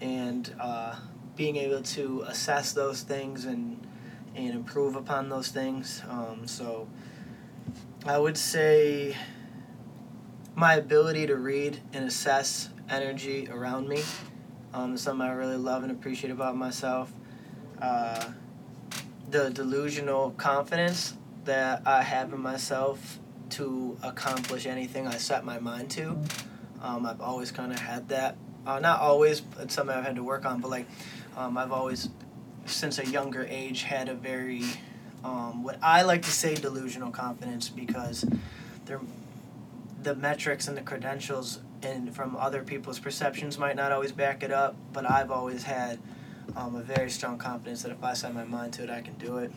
and 0.00 0.52
uh, 0.58 0.96
being 1.36 1.56
able 1.56 1.82
to 1.82 2.22
assess 2.26 2.72
those 2.72 3.02
things 3.02 3.44
and 3.44 3.86
and 4.34 4.50
improve 4.50 4.96
upon 4.96 5.28
those 5.28 5.48
things. 5.48 6.02
Um, 6.08 6.46
so 6.46 6.88
I 8.04 8.18
would 8.18 8.36
say 8.36 9.16
my 10.54 10.74
ability 10.74 11.26
to 11.26 11.36
read 11.36 11.80
and 11.92 12.04
assess 12.04 12.70
energy 12.88 13.48
around 13.50 13.88
me 13.88 14.02
um, 14.72 14.94
is 14.94 15.02
something 15.02 15.26
I 15.26 15.32
really 15.32 15.56
love 15.56 15.82
and 15.82 15.92
appreciate 15.92 16.30
about 16.30 16.56
myself. 16.56 17.12
Uh, 17.80 18.30
the 19.30 19.50
delusional 19.50 20.30
confidence 20.32 21.14
that 21.44 21.82
I 21.86 22.02
have 22.02 22.32
in 22.32 22.40
myself 22.40 23.18
to 23.50 23.96
accomplish 24.02 24.66
anything 24.66 25.06
I 25.06 25.16
set 25.16 25.44
my 25.44 25.58
mind 25.58 25.90
to. 25.92 26.18
Um, 26.82 27.06
I've 27.06 27.20
always 27.20 27.50
kind 27.50 27.72
of 27.72 27.78
had 27.78 28.08
that. 28.08 28.36
Uh, 28.66 28.80
not 28.80 29.00
always, 29.00 29.42
it's 29.60 29.74
something 29.74 29.96
I've 29.96 30.04
had 30.04 30.16
to 30.16 30.22
work 30.22 30.44
on, 30.44 30.60
but 30.60 30.70
like 30.70 30.86
um, 31.36 31.56
I've 31.56 31.72
always, 31.72 32.08
since 32.66 32.98
a 32.98 33.06
younger 33.06 33.46
age, 33.48 33.82
had 33.82 34.08
a 34.08 34.14
very, 34.14 34.62
um, 35.26 35.64
what 35.64 35.76
I 35.82 36.02
like 36.02 36.22
to 36.22 36.30
say, 36.30 36.54
delusional 36.54 37.10
confidence 37.10 37.68
because 37.68 38.24
they're, 38.84 39.00
the 40.00 40.14
metrics 40.14 40.68
and 40.68 40.76
the 40.76 40.82
credentials 40.82 41.60
and 41.82 42.14
from 42.14 42.36
other 42.36 42.62
people's 42.62 43.00
perceptions 43.00 43.58
might 43.58 43.74
not 43.74 43.90
always 43.90 44.12
back 44.12 44.44
it 44.44 44.52
up, 44.52 44.76
but 44.92 45.08
I've 45.10 45.32
always 45.32 45.64
had 45.64 45.98
um, 46.54 46.76
a 46.76 46.82
very 46.82 47.10
strong 47.10 47.38
confidence 47.38 47.82
that 47.82 47.90
if 47.90 48.04
I 48.04 48.14
set 48.14 48.34
my 48.34 48.44
mind 48.44 48.74
to 48.74 48.84
it, 48.84 48.90
I 48.90 49.00
can 49.00 49.14
do 49.14 49.38
it. 49.38 49.50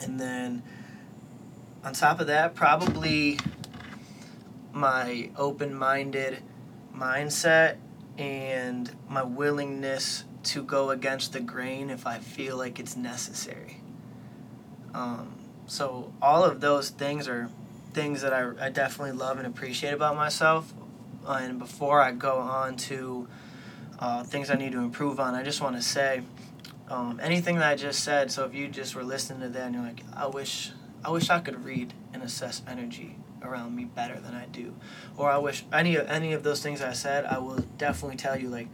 And 0.00 0.18
then 0.18 0.62
on 1.84 1.92
top 1.92 2.18
of 2.18 2.26
that, 2.28 2.54
probably 2.54 3.38
my 4.72 5.30
open 5.36 5.74
minded 5.74 6.42
mindset 6.96 7.76
and 8.16 8.90
my 9.06 9.22
willingness 9.22 10.24
to 10.44 10.62
go 10.62 10.90
against 10.90 11.34
the 11.34 11.40
grain 11.40 11.90
if 11.90 12.06
I 12.06 12.18
feel 12.20 12.56
like 12.56 12.80
it's 12.80 12.96
necessary. 12.96 13.82
Um, 14.94 15.34
so, 15.66 16.12
all 16.22 16.44
of 16.44 16.60
those 16.60 16.90
things 16.90 17.28
are 17.28 17.50
things 17.92 18.22
that 18.22 18.32
I, 18.32 18.50
I 18.66 18.70
definitely 18.70 19.12
love 19.12 19.38
and 19.38 19.46
appreciate 19.46 19.92
about 19.92 20.16
myself. 20.16 20.72
And 21.26 21.58
before 21.58 22.00
I 22.00 22.12
go 22.12 22.38
on 22.38 22.76
to 22.76 23.28
uh, 23.98 24.24
things 24.24 24.50
I 24.50 24.54
need 24.54 24.72
to 24.72 24.78
improve 24.78 25.20
on, 25.20 25.34
I 25.34 25.42
just 25.42 25.60
want 25.60 25.76
to 25.76 25.82
say 25.82 26.22
um, 26.88 27.20
anything 27.22 27.56
that 27.56 27.68
I 27.68 27.74
just 27.74 28.02
said. 28.02 28.30
So, 28.30 28.44
if 28.44 28.54
you 28.54 28.68
just 28.68 28.94
were 28.94 29.04
listening 29.04 29.40
to 29.40 29.48
that 29.50 29.66
and 29.66 29.74
you're 29.74 29.84
like, 29.84 30.02
I 30.16 30.26
wish, 30.26 30.72
I 31.04 31.10
wish 31.10 31.28
I 31.28 31.40
could 31.40 31.64
read 31.64 31.92
and 32.12 32.22
assess 32.22 32.62
energy 32.66 33.16
around 33.42 33.76
me 33.76 33.84
better 33.84 34.18
than 34.18 34.34
I 34.34 34.46
do, 34.46 34.74
or 35.16 35.30
I 35.30 35.38
wish 35.38 35.64
any 35.72 35.96
of 35.96 36.08
any 36.08 36.32
of 36.32 36.42
those 36.42 36.62
things 36.62 36.80
I 36.80 36.92
said, 36.92 37.24
I 37.24 37.38
will 37.38 37.64
definitely 37.76 38.16
tell 38.16 38.38
you 38.38 38.48
like 38.48 38.68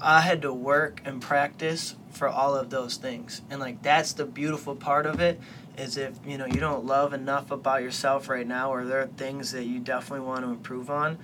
I 0.00 0.20
had 0.20 0.42
to 0.42 0.52
work 0.52 1.00
and 1.04 1.20
practice 1.20 1.96
for 2.16 2.28
all 2.28 2.54
of 2.54 2.70
those 2.70 2.96
things. 2.96 3.42
And 3.50 3.60
like 3.60 3.82
that's 3.82 4.12
the 4.14 4.24
beautiful 4.24 4.74
part 4.74 5.06
of 5.06 5.20
it 5.20 5.40
is 5.76 5.96
if, 5.96 6.18
you 6.26 6.38
know, 6.38 6.46
you 6.46 6.60
don't 6.60 6.86
love 6.86 7.12
enough 7.12 7.50
about 7.50 7.82
yourself 7.82 8.28
right 8.28 8.46
now 8.46 8.72
or 8.72 8.84
there 8.84 9.00
are 9.00 9.06
things 9.06 9.52
that 9.52 9.64
you 9.64 9.78
definitely 9.78 10.26
want 10.26 10.42
to 10.42 10.50
improve 10.50 10.90
on, 10.90 11.18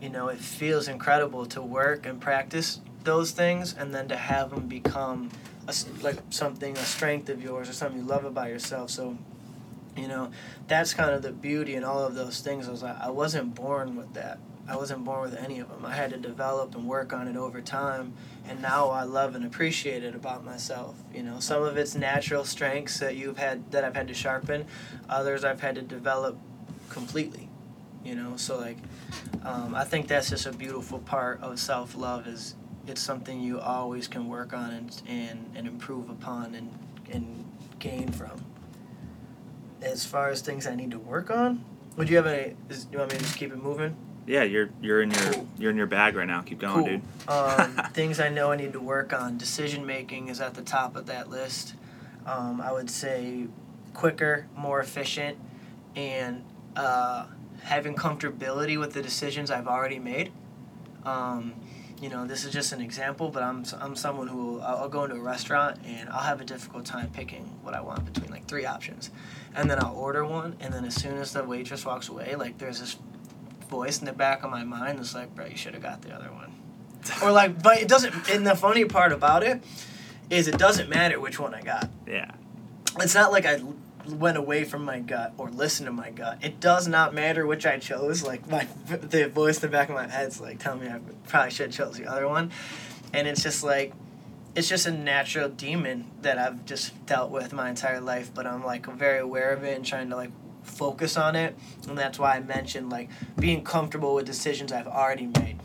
you 0.00 0.08
know, 0.08 0.28
it 0.28 0.38
feels 0.38 0.86
incredible 0.88 1.46
to 1.46 1.60
work 1.60 2.06
and 2.06 2.20
practice 2.20 2.80
those 3.04 3.32
things 3.32 3.74
and 3.74 3.94
then 3.94 4.08
to 4.08 4.16
have 4.16 4.50
them 4.50 4.68
become 4.68 5.30
a, 5.66 5.74
like 6.02 6.18
something 6.30 6.76
a 6.76 6.84
strength 6.84 7.28
of 7.28 7.42
yours 7.42 7.68
or 7.68 7.72
something 7.72 8.00
you 8.00 8.06
love 8.06 8.24
about 8.24 8.48
yourself. 8.48 8.90
So 8.90 9.18
you 9.98 10.08
know, 10.08 10.30
that's 10.68 10.94
kind 10.94 11.10
of 11.10 11.22
the 11.22 11.32
beauty 11.32 11.74
and 11.74 11.84
all 11.84 12.04
of 12.04 12.14
those 12.14 12.40
things. 12.40 12.68
I 12.68 12.70
was 12.70 12.82
like, 12.82 13.00
I 13.00 13.10
wasn't 13.10 13.54
born 13.54 13.96
with 13.96 14.14
that. 14.14 14.38
I 14.68 14.76
wasn't 14.76 15.04
born 15.04 15.22
with 15.22 15.34
any 15.34 15.60
of 15.60 15.68
them. 15.70 15.86
I 15.86 15.94
had 15.94 16.10
to 16.10 16.18
develop 16.18 16.74
and 16.74 16.86
work 16.86 17.14
on 17.14 17.26
it 17.26 17.36
over 17.36 17.62
time, 17.62 18.12
and 18.46 18.60
now 18.60 18.90
I 18.90 19.04
love 19.04 19.34
and 19.34 19.46
appreciate 19.46 20.04
it 20.04 20.14
about 20.14 20.44
myself. 20.44 20.94
You 21.12 21.22
know, 21.22 21.40
some 21.40 21.62
of 21.62 21.78
it's 21.78 21.94
natural 21.94 22.44
strengths 22.44 22.98
that 22.98 23.16
you've 23.16 23.38
had 23.38 23.70
that 23.72 23.82
I've 23.82 23.96
had 23.96 24.08
to 24.08 24.14
sharpen, 24.14 24.66
others 25.08 25.42
I've 25.42 25.62
had 25.62 25.76
to 25.76 25.82
develop 25.82 26.38
completely. 26.90 27.48
You 28.04 28.14
know, 28.14 28.36
so 28.36 28.58
like, 28.58 28.76
um, 29.42 29.74
I 29.74 29.84
think 29.84 30.06
that's 30.06 30.28
just 30.28 30.44
a 30.44 30.52
beautiful 30.52 30.98
part 30.98 31.40
of 31.40 31.58
self 31.58 31.96
love 31.96 32.26
is 32.26 32.54
it's 32.86 33.00
something 33.00 33.40
you 33.40 33.58
always 33.60 34.06
can 34.06 34.28
work 34.28 34.52
on 34.52 34.70
and 34.70 35.02
and, 35.08 35.50
and 35.54 35.66
improve 35.66 36.10
upon 36.10 36.54
and 36.54 36.70
and 37.10 37.46
gain 37.78 38.08
from. 38.08 38.44
As 39.80 40.04
far 40.04 40.28
as 40.28 40.42
things 40.42 40.66
I 40.66 40.74
need 40.74 40.90
to 40.90 40.98
work 40.98 41.30
on, 41.30 41.64
would 41.96 42.10
you 42.10 42.16
have 42.16 42.26
any? 42.26 42.54
Is, 42.68 42.86
you 42.92 42.98
want 42.98 43.12
me 43.12 43.18
to 43.18 43.24
just 43.24 43.36
keep 43.38 43.50
it 43.50 43.62
moving? 43.62 43.96
Yeah, 44.28 44.42
you're 44.42 44.68
you're 44.82 45.00
in 45.00 45.10
your 45.10 45.32
Cool. 45.32 45.48
you're 45.58 45.70
in 45.70 45.76
your 45.76 45.86
bag 45.86 46.14
right 46.14 46.26
now. 46.26 46.42
Keep 46.42 46.58
going, 46.60 46.74
cool. 46.74 46.84
dude. 46.84 47.02
Um, 47.28 47.90
things 47.94 48.20
I 48.20 48.28
know 48.28 48.52
I 48.52 48.56
need 48.56 48.74
to 48.74 48.80
work 48.80 49.12
on. 49.12 49.38
Decision 49.38 49.86
making 49.86 50.28
is 50.28 50.40
at 50.40 50.54
the 50.54 50.62
top 50.62 50.96
of 50.96 51.06
that 51.06 51.30
list. 51.30 51.74
Um, 52.26 52.60
I 52.60 52.70
would 52.72 52.90
say 52.90 53.46
quicker, 53.94 54.46
more 54.54 54.80
efficient, 54.80 55.38
and 55.96 56.44
uh, 56.76 57.26
having 57.62 57.94
comfortability 57.94 58.78
with 58.78 58.92
the 58.92 59.00
decisions 59.02 59.50
I've 59.50 59.66
already 59.66 59.98
made. 59.98 60.30
Um, 61.06 61.54
you 62.00 62.08
know, 62.10 62.26
this 62.26 62.44
is 62.44 62.52
just 62.52 62.72
an 62.72 62.80
example, 62.80 63.28
but 63.30 63.42
I'm, 63.42 63.64
I'm 63.80 63.96
someone 63.96 64.28
who 64.28 64.60
I'll 64.60 64.76
I'll 64.82 64.88
go 64.88 65.04
into 65.04 65.16
a 65.16 65.20
restaurant 65.20 65.78
and 65.84 66.08
I'll 66.10 66.20
have 66.20 66.40
a 66.40 66.44
difficult 66.44 66.84
time 66.84 67.08
picking 67.10 67.44
what 67.62 67.74
I 67.74 67.80
want 67.80 68.04
between 68.04 68.30
like 68.30 68.46
three 68.46 68.66
options. 68.66 69.10
And 69.54 69.70
then 69.70 69.82
I'll 69.82 69.96
order 69.96 70.24
one, 70.24 70.56
and 70.60 70.72
then 70.72 70.84
as 70.84 70.94
soon 70.94 71.16
as 71.16 71.32
the 71.32 71.42
waitress 71.42 71.84
walks 71.86 72.08
away, 72.10 72.36
like 72.36 72.58
there's 72.58 72.78
this 72.80 72.96
voice 73.68 73.98
in 74.00 74.06
the 74.06 74.12
back 74.12 74.42
of 74.44 74.50
my 74.50 74.64
mind 74.64 74.98
that's 74.98 75.14
like, 75.14 75.34
bro, 75.34 75.46
you 75.46 75.56
should 75.56 75.74
have 75.74 75.82
got 75.82 76.02
the 76.02 76.14
other 76.14 76.32
one. 76.32 76.52
Or 77.22 77.32
like, 77.32 77.62
but 77.62 77.78
it 77.78 77.88
doesn't, 77.88 78.28
and 78.30 78.46
the 78.46 78.54
funny 78.54 78.84
part 78.84 79.12
about 79.12 79.42
it 79.42 79.62
is 80.30 80.48
it 80.48 80.58
doesn't 80.58 80.88
matter 80.88 81.20
which 81.20 81.38
one 81.38 81.54
I 81.54 81.62
got. 81.62 81.88
Yeah. 82.06 82.30
It's 83.00 83.14
not 83.14 83.32
like 83.32 83.46
I 83.46 83.54
l- 83.56 83.76
went 84.08 84.36
away 84.36 84.64
from 84.64 84.84
my 84.84 85.00
gut 85.00 85.32
or 85.38 85.50
listened 85.50 85.86
to 85.86 85.92
my 85.92 86.10
gut. 86.10 86.38
It 86.42 86.60
does 86.60 86.88
not 86.88 87.14
matter 87.14 87.46
which 87.46 87.66
I 87.66 87.78
chose. 87.78 88.22
Like 88.22 88.48
my 88.50 88.66
the 88.86 89.28
voice 89.28 89.56
in 89.56 89.62
the 89.62 89.68
back 89.68 89.88
of 89.88 89.94
my 89.94 90.08
head's 90.08 90.40
like 90.40 90.58
telling 90.58 90.80
me 90.80 90.88
I 90.88 91.00
probably 91.26 91.50
should 91.50 91.66
have 91.66 91.74
chose 91.74 91.96
the 91.98 92.06
other 92.06 92.28
one, 92.28 92.50
and 93.12 93.28
it's 93.28 93.42
just 93.42 93.62
like 93.62 93.92
it's 94.54 94.68
just 94.68 94.86
a 94.86 94.90
natural 94.90 95.48
demon 95.48 96.10
that 96.22 96.38
I've 96.38 96.64
just 96.64 97.06
dealt 97.06 97.30
with 97.30 97.52
my 97.52 97.68
entire 97.68 98.00
life. 98.00 98.30
But 98.34 98.46
I'm 98.46 98.64
like 98.64 98.86
very 98.86 99.18
aware 99.18 99.50
of 99.52 99.62
it 99.62 99.76
and 99.76 99.84
trying 99.84 100.10
to 100.10 100.16
like 100.16 100.30
focus 100.68 101.16
on 101.16 101.36
it, 101.36 101.56
and 101.88 101.96
that's 101.96 102.18
why 102.18 102.36
I 102.36 102.40
mentioned 102.40 102.90
like 102.90 103.08
being 103.38 103.64
comfortable 103.64 104.14
with 104.14 104.26
decisions 104.26 104.72
I've 104.72 104.86
already 104.86 105.26
made. 105.26 105.58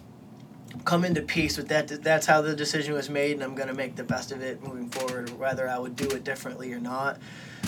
Come 0.86 1.06
into 1.06 1.22
peace 1.22 1.56
with 1.58 1.68
that. 1.70 1.88
That's 2.04 2.26
how 2.26 2.42
the 2.42 2.56
decision 2.56 2.94
was 2.94 3.10
made, 3.10 3.34
and 3.34 3.44
I'm 3.44 3.56
gonna 3.56 3.74
make 3.74 3.96
the 3.96 4.04
best 4.04 4.32
of 4.32 4.42
it 4.42 4.64
moving 4.64 4.90
forward, 4.90 5.30
whether 5.38 5.68
I 5.68 5.78
would 5.78 5.96
do 5.96 6.08
it 6.10 6.24
differently 6.24 6.74
or 6.74 6.80
not. 6.80 7.20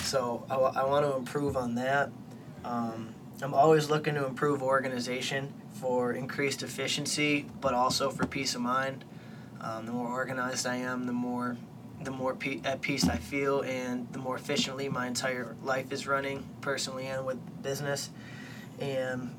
So 0.02 0.44
I, 0.50 0.54
I 0.56 0.84
want 0.84 1.06
to 1.06 1.16
improve 1.16 1.56
on 1.56 1.74
that. 1.76 2.10
Um, 2.64 3.14
I'm 3.42 3.54
always 3.54 3.90
looking 3.90 4.14
to 4.14 4.26
improve 4.26 4.62
organization 4.62 5.52
for 5.72 6.12
increased 6.12 6.62
efficiency, 6.62 7.46
but 7.60 7.74
also 7.74 8.10
for 8.10 8.26
peace 8.26 8.54
of 8.54 8.62
mind. 8.62 9.04
Um, 9.60 9.86
the 9.86 9.92
more 9.92 10.08
organized 10.08 10.66
I 10.66 10.76
am, 10.76 11.06
the 11.06 11.12
more 11.12 11.56
the 12.02 12.10
more 12.10 12.34
pe- 12.34 12.60
at 12.64 12.80
peace 12.80 13.08
I 13.08 13.16
feel, 13.16 13.62
and 13.62 14.06
the 14.12 14.18
more 14.18 14.36
efficiently 14.36 14.88
my 14.88 15.06
entire 15.06 15.56
life 15.62 15.92
is 15.92 16.06
running, 16.06 16.44
personally 16.60 17.06
and 17.06 17.26
with 17.26 17.38
business. 17.62 18.10
And 18.78 19.34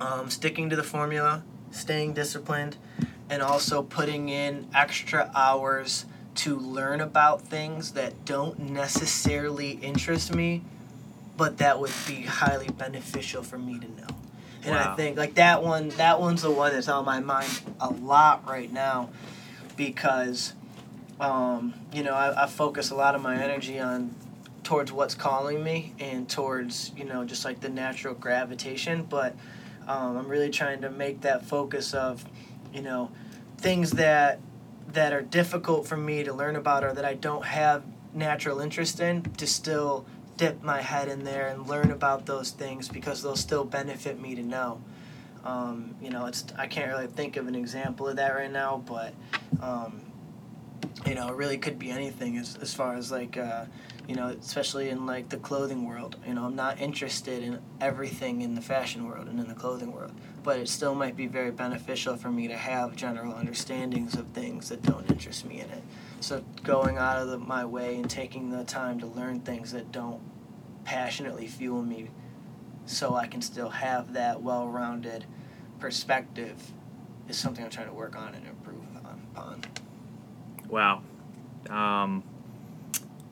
um, 0.00 0.30
sticking 0.30 0.70
to 0.70 0.76
the 0.76 0.82
formula, 0.84 1.42
staying 1.70 2.14
disciplined, 2.14 2.76
and 3.30 3.42
also 3.42 3.82
putting 3.82 4.28
in 4.28 4.68
extra 4.74 5.30
hours 5.34 6.06
to 6.36 6.56
learn 6.56 7.00
about 7.00 7.42
things 7.42 7.92
that 7.92 8.24
don't 8.24 8.58
necessarily 8.58 9.72
interest 9.82 10.34
me, 10.34 10.62
but 11.36 11.58
that 11.58 11.80
would 11.80 11.92
be 12.06 12.22
highly 12.22 12.68
beneficial 12.68 13.42
for 13.42 13.58
me 13.58 13.78
to 13.78 13.88
know. 13.88 14.06
And 14.64 14.74
I 14.74 14.94
think 14.96 15.16
like 15.16 15.34
that 15.34 15.62
one, 15.62 15.88
that 15.90 16.20
one's 16.20 16.42
the 16.42 16.50
one 16.50 16.72
that's 16.72 16.88
on 16.88 17.04
my 17.04 17.20
mind 17.20 17.60
a 17.80 17.90
lot 17.90 18.46
right 18.46 18.72
now, 18.72 19.10
because, 19.76 20.52
um, 21.20 21.74
you 21.92 22.02
know, 22.02 22.14
I, 22.14 22.44
I 22.44 22.46
focus 22.46 22.90
a 22.90 22.94
lot 22.94 23.14
of 23.14 23.22
my 23.22 23.36
energy 23.42 23.78
on 23.78 24.14
towards 24.62 24.92
what's 24.92 25.14
calling 25.14 25.64
me 25.64 25.94
and 25.98 26.28
towards 26.28 26.92
you 26.96 27.04
know 27.04 27.24
just 27.24 27.44
like 27.44 27.60
the 27.60 27.68
natural 27.68 28.14
gravitation, 28.14 29.02
but 29.02 29.34
um, 29.88 30.18
I'm 30.18 30.28
really 30.28 30.50
trying 30.50 30.82
to 30.82 30.90
make 30.90 31.22
that 31.22 31.46
focus 31.46 31.94
of, 31.94 32.24
you 32.74 32.82
know, 32.82 33.10
things 33.56 33.92
that 33.92 34.38
that 34.92 35.12
are 35.12 35.22
difficult 35.22 35.86
for 35.86 35.96
me 35.96 36.24
to 36.24 36.32
learn 36.32 36.56
about 36.56 36.84
or 36.84 36.92
that 36.94 37.04
I 37.04 37.14
don't 37.14 37.44
have 37.44 37.82
natural 38.14 38.60
interest 38.60 39.00
in 39.00 39.22
to 39.22 39.46
still 39.46 40.06
dip 40.38 40.62
my 40.62 40.80
head 40.80 41.08
in 41.08 41.24
there 41.24 41.48
and 41.48 41.66
learn 41.66 41.90
about 41.90 42.24
those 42.24 42.50
things 42.50 42.88
because 42.88 43.22
they'll 43.22 43.36
still 43.36 43.64
benefit 43.64 44.18
me 44.20 44.34
to 44.34 44.42
know. 44.42 44.80
Um, 45.44 45.94
you 46.00 46.10
know, 46.10 46.26
it's 46.26 46.44
I 46.58 46.66
can't 46.66 46.90
really 46.90 47.06
think 47.06 47.36
of 47.36 47.48
an 47.48 47.54
example 47.54 48.08
of 48.08 48.16
that 48.16 48.34
right 48.34 48.50
now, 48.50 48.82
but 48.86 49.14
um, 49.62 50.02
you 51.06 51.14
know, 51.14 51.28
it 51.28 51.34
really 51.34 51.58
could 51.58 51.78
be 51.78 51.90
anything 51.90 52.36
as 52.38 52.56
as 52.60 52.74
far 52.74 52.94
as 52.94 53.10
like 53.10 53.36
uh, 53.36 53.64
you 54.06 54.14
know, 54.14 54.28
especially 54.28 54.88
in 54.88 55.06
like 55.06 55.28
the 55.28 55.36
clothing 55.36 55.86
world. 55.86 56.16
You 56.26 56.34
know, 56.34 56.44
I'm 56.44 56.56
not 56.56 56.80
interested 56.80 57.42
in 57.42 57.60
everything 57.80 58.42
in 58.42 58.54
the 58.54 58.60
fashion 58.60 59.06
world 59.06 59.28
and 59.28 59.38
in 59.38 59.48
the 59.48 59.54
clothing 59.54 59.92
world, 59.92 60.12
but 60.42 60.58
it 60.58 60.68
still 60.68 60.94
might 60.94 61.16
be 61.16 61.26
very 61.26 61.50
beneficial 61.50 62.16
for 62.16 62.30
me 62.30 62.48
to 62.48 62.56
have 62.56 62.96
general 62.96 63.34
understandings 63.34 64.14
of 64.14 64.26
things 64.28 64.70
that 64.70 64.82
don't 64.82 65.08
interest 65.10 65.44
me 65.44 65.60
in 65.60 65.70
it. 65.70 65.82
So 66.20 66.42
going 66.64 66.96
out 66.96 67.18
of 67.18 67.28
the, 67.28 67.38
my 67.38 67.64
way 67.64 67.96
and 67.96 68.08
taking 68.08 68.50
the 68.50 68.64
time 68.64 68.98
to 69.00 69.06
learn 69.06 69.40
things 69.40 69.72
that 69.72 69.92
don't 69.92 70.20
passionately 70.84 71.46
fuel 71.46 71.82
me 71.82 72.08
so 72.86 73.14
I 73.14 73.26
can 73.26 73.42
still 73.42 73.68
have 73.68 74.14
that 74.14 74.40
well-rounded 74.40 75.26
perspective 75.78 76.72
is 77.28 77.36
something 77.36 77.62
I'm 77.62 77.70
trying 77.70 77.88
to 77.88 77.92
work 77.92 78.16
on 78.16 78.34
and 78.34 78.46
improve 78.46 78.80
on. 78.96 79.22
upon. 79.34 79.62
Wow. 80.68 81.02
Um, 81.68 82.22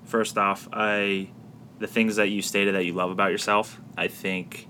first 0.04 0.36
off, 0.38 0.68
I 0.72 1.30
the 1.78 1.86
things 1.86 2.16
that 2.16 2.28
you 2.28 2.40
stated 2.40 2.74
that 2.74 2.84
you 2.84 2.94
love 2.94 3.10
about 3.10 3.30
yourself, 3.30 3.80
I 3.96 4.08
think 4.08 4.66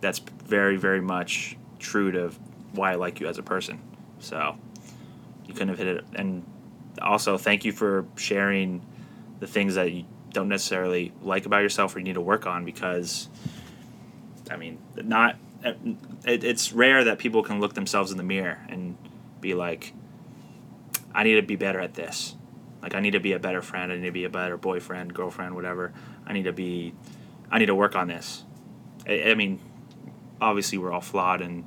that's 0.00 0.20
very, 0.20 0.76
very 0.76 1.00
much 1.00 1.56
true 1.78 2.12
to 2.12 2.32
why 2.72 2.92
I 2.92 2.94
like 2.94 3.18
you 3.18 3.26
as 3.26 3.38
a 3.38 3.42
person. 3.42 3.80
So 4.20 4.56
you 5.46 5.54
couldn't 5.54 5.70
have 5.70 5.78
hit 5.78 5.88
it. 5.88 6.04
And 6.14 6.44
also, 7.02 7.36
thank 7.36 7.64
you 7.64 7.72
for 7.72 8.06
sharing 8.16 8.84
the 9.40 9.46
things 9.46 9.74
that 9.74 9.90
you 9.92 10.04
don't 10.32 10.48
necessarily 10.48 11.12
like 11.22 11.46
about 11.46 11.62
yourself 11.62 11.96
or 11.96 11.98
you 11.98 12.04
need 12.04 12.14
to 12.14 12.20
work 12.20 12.46
on 12.46 12.64
because, 12.64 13.28
I 14.50 14.56
mean, 14.56 14.78
not 14.94 15.36
it, 15.64 16.44
it's 16.44 16.72
rare 16.72 17.04
that 17.04 17.18
people 17.18 17.42
can 17.42 17.60
look 17.60 17.74
themselves 17.74 18.10
in 18.10 18.16
the 18.16 18.22
mirror 18.22 18.58
and 18.68 18.96
be 19.40 19.54
like, 19.54 19.92
I 21.16 21.22
need 21.24 21.36
to 21.36 21.42
be 21.42 21.56
better 21.56 21.80
at 21.80 21.94
this. 21.94 22.36
Like 22.82 22.94
I 22.94 23.00
need 23.00 23.12
to 23.12 23.20
be 23.20 23.32
a 23.32 23.38
better 23.38 23.62
friend. 23.62 23.90
I 23.90 23.96
need 23.96 24.04
to 24.04 24.12
be 24.12 24.24
a 24.24 24.28
better 24.28 24.58
boyfriend, 24.58 25.14
girlfriend, 25.14 25.54
whatever. 25.54 25.92
I 26.26 26.34
need 26.34 26.44
to 26.44 26.52
be. 26.52 26.92
I 27.50 27.58
need 27.58 27.66
to 27.66 27.74
work 27.74 27.96
on 27.96 28.06
this. 28.06 28.44
I, 29.08 29.30
I 29.30 29.34
mean, 29.34 29.58
obviously 30.40 30.76
we're 30.78 30.92
all 30.92 31.00
flawed 31.00 31.40
and 31.40 31.64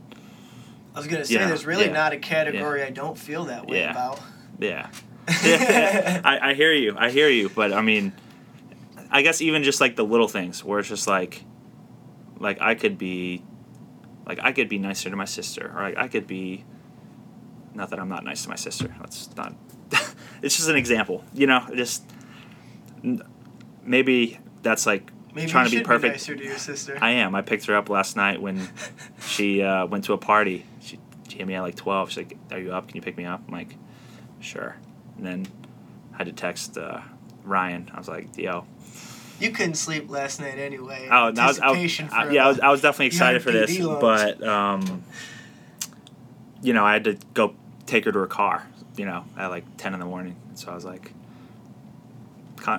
I 0.93 0.99
was 0.99 1.07
gonna 1.07 1.25
say, 1.25 1.33
Yeah, 1.35 1.47
there's 1.47 1.65
really 1.65 1.85
yeah, 1.85 1.93
not 1.93 2.13
a 2.13 2.17
category 2.17 2.83
I 2.83 2.91
don't 2.91 3.17
feel 3.17 3.45
that 3.45 3.67
way 3.67 3.79
Yeah. 3.79 3.91
about. 3.91 4.19
Yeah. 4.59 4.89
I, 5.27 6.39
I 6.49 6.53
hear 6.53 6.73
you. 6.73 6.95
I 6.97 7.09
hear 7.09 7.29
you. 7.29 7.49
But 7.49 7.73
I 7.73 7.81
mean, 7.81 8.13
I 9.09 9.23
guess 9.23 9.41
even 9.41 9.63
just 9.63 9.81
like 9.81 9.95
the 9.95 10.05
little 10.05 10.27
things 10.27 10.63
where 10.63 10.79
it's 10.79 10.89
just 10.89 11.07
like, 11.07 11.43
like 12.39 12.61
I 12.61 12.75
could 12.75 12.97
be, 12.97 13.43
like 14.27 14.39
I 14.41 14.51
could 14.51 14.69
be 14.69 14.77
nicer 14.77 15.09
to 15.09 15.15
my 15.15 15.25
sister, 15.25 15.73
or 15.75 15.81
like 15.81 15.97
I 15.97 16.07
could 16.07 16.27
be. 16.27 16.65
Not 17.73 17.89
that 17.91 17.99
I'm 17.99 18.09
not 18.09 18.23
nice 18.23 18.43
to 18.43 18.49
my 18.49 18.55
sister. 18.55 18.93
That's 18.99 19.35
not. 19.35 19.55
it's 20.41 20.55
just 20.57 20.69
an 20.69 20.75
example, 20.75 21.23
you 21.33 21.47
know. 21.47 21.65
Just 21.75 22.03
maybe 23.83 24.39
that's 24.61 24.85
like 24.85 25.11
Maybe 25.33 25.49
trying 25.51 25.65
to 25.65 25.71
be 25.71 25.77
should 25.77 25.85
perfect. 25.85 26.13
nicer 26.15 26.35
to 26.35 26.43
your 26.43 26.57
sister. 26.57 26.97
I 27.01 27.11
am. 27.11 27.35
I 27.35 27.41
picked 27.41 27.65
her 27.67 27.75
up 27.75 27.89
last 27.89 28.15
night 28.15 28.41
when 28.41 28.67
she 29.21 29.61
uh, 29.63 29.85
went 29.85 30.05
to 30.05 30.13
a 30.13 30.17
party. 30.17 30.65
She, 30.81 30.99
she 31.27 31.37
hit 31.37 31.47
me 31.47 31.53
at 31.53 31.61
like 31.61 31.75
12. 31.75 32.09
She's 32.09 32.17
like, 32.17 32.37
Are 32.51 32.59
you 32.59 32.73
up? 32.73 32.87
Can 32.87 32.95
you 32.95 33.01
pick 33.01 33.15
me 33.15 33.25
up? 33.25 33.41
I'm 33.47 33.53
like, 33.53 33.75
Sure. 34.39 34.75
And 35.17 35.25
then 35.25 35.47
I 36.13 36.17
had 36.17 36.27
to 36.27 36.33
text 36.33 36.77
uh, 36.77 37.01
Ryan. 37.43 37.91
I 37.93 37.99
was 37.99 38.07
like, 38.07 38.35
Yo. 38.37 38.65
you 39.39 39.51
couldn't 39.51 39.75
sleep 39.75 40.09
last 40.09 40.39
night 40.41 40.57
anyway. 40.57 41.07
Oh, 41.11 41.31
I 41.37 41.47
was, 41.47 41.59
I 41.59 41.69
I- 41.69 42.31
yeah, 42.31 42.45
I 42.45 42.47
was, 42.49 42.59
I 42.59 42.69
was 42.69 42.81
definitely 42.81 43.07
excited 43.07 43.43
for 43.43 43.51
this. 43.51 43.77
Lunch. 43.79 44.01
But, 44.01 44.43
um, 44.43 45.03
you 46.61 46.73
know, 46.73 46.85
I 46.85 46.93
had 46.93 47.03
to 47.05 47.17
go 47.33 47.55
take 47.85 48.05
her 48.05 48.11
to 48.11 48.19
her 48.19 48.27
car, 48.27 48.67
you 48.97 49.05
know, 49.05 49.25
at 49.37 49.47
like 49.47 49.65
10 49.77 49.93
in 49.93 49.99
the 49.99 50.05
morning. 50.05 50.35
So 50.55 50.71
I 50.71 50.75
was 50.75 50.85
like, 50.85 51.13